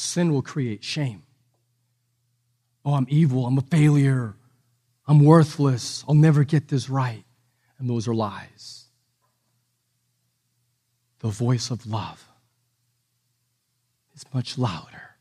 Sin 0.00 0.32
will 0.32 0.42
create 0.42 0.82
shame. 0.82 1.22
Oh, 2.84 2.94
I'm 2.94 3.06
evil. 3.10 3.46
I'm 3.46 3.58
a 3.58 3.62
failure. 3.62 4.34
I'm 5.06 5.22
worthless. 5.22 6.04
I'll 6.08 6.14
never 6.14 6.42
get 6.42 6.68
this 6.68 6.88
right. 6.88 7.24
And 7.78 7.88
those 7.88 8.08
are 8.08 8.14
lies. 8.14 8.86
The 11.18 11.28
voice 11.28 11.70
of 11.70 11.86
love 11.86 12.26
is 14.14 14.24
much 14.32 14.56
louder 14.56 15.16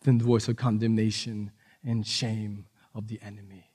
than 0.00 0.16
the 0.16 0.24
voice 0.24 0.48
of 0.48 0.56
condemnation 0.56 1.52
and 1.84 2.06
shame 2.06 2.66
of 2.94 3.08
the 3.08 3.20
enemy. 3.22 3.70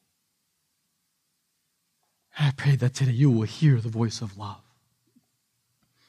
I 2.39 2.51
pray 2.57 2.75
that 2.77 2.95
today 2.95 3.11
you 3.11 3.29
will 3.29 3.43
hear 3.43 3.79
the 3.79 3.89
voice 3.89 4.21
of 4.21 4.39
love. 4.39 4.63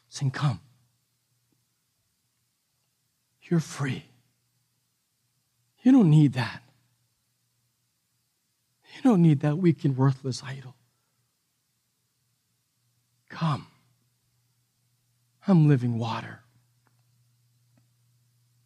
saying, 0.09 0.30
Come. 0.30 0.61
You're 3.45 3.61
free. 3.61 4.05
You 5.82 5.92
don't 5.92 6.11
need 6.11 6.32
that. 6.32 6.62
You 8.97 9.03
don't 9.03 9.22
need 9.22 9.40
that 9.40 9.59
weak 9.59 9.84
and 9.84 9.97
worthless 9.97 10.42
idol. 10.42 10.76
Come. 13.28 13.66
I'm 15.47 15.68
living 15.68 15.99
water. 15.99 16.40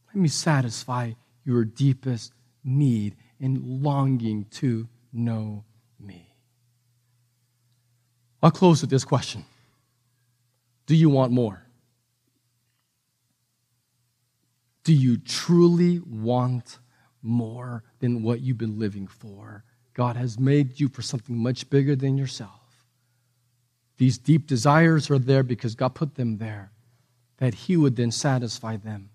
Let 0.08 0.16
me 0.16 0.28
satisfy 0.28 1.12
your 1.44 1.64
deepest 1.64 2.32
need 2.62 3.16
and 3.40 3.82
longing 3.82 4.46
to 4.50 4.88
know 5.12 5.64
me. 5.98 6.34
I'll 8.42 8.50
close 8.50 8.80
with 8.80 8.90
this 8.90 9.04
question 9.04 9.44
Do 10.86 10.94
you 10.94 11.10
want 11.10 11.32
more? 11.32 11.67
Do 14.88 14.94
you 14.94 15.18
truly 15.18 16.00
want 16.00 16.78
more 17.20 17.84
than 17.98 18.22
what 18.22 18.40
you've 18.40 18.56
been 18.56 18.78
living 18.78 19.06
for? 19.06 19.62
God 19.92 20.16
has 20.16 20.38
made 20.38 20.80
you 20.80 20.88
for 20.88 21.02
something 21.02 21.36
much 21.36 21.68
bigger 21.68 21.94
than 21.94 22.16
yourself. 22.16 22.86
These 23.98 24.16
deep 24.16 24.46
desires 24.46 25.10
are 25.10 25.18
there 25.18 25.42
because 25.42 25.74
God 25.74 25.94
put 25.94 26.14
them 26.14 26.38
there, 26.38 26.72
that 27.36 27.52
He 27.52 27.76
would 27.76 27.96
then 27.96 28.10
satisfy 28.10 28.78
them. 28.78 29.10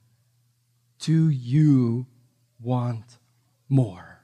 Do 0.99 1.28
you 1.28 2.05
want 2.61 3.17
more? 3.67 4.19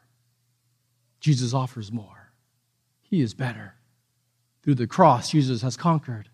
Jesus 1.19 1.51
offers 1.51 1.91
more. 1.91 2.31
He 3.01 3.21
is 3.21 3.33
better. 3.33 3.73
Through 4.61 4.75
the 4.75 4.85
cross, 4.85 5.31
Jesus 5.31 5.63
has 5.63 5.75
conquered. 5.75 6.29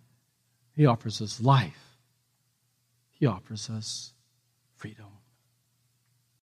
He 0.73 0.85
offers 0.85 1.21
us 1.21 1.39
life, 1.39 1.95
He 3.11 3.25
offers 3.25 3.69
us 3.69 4.11
freedom. 4.85 5.14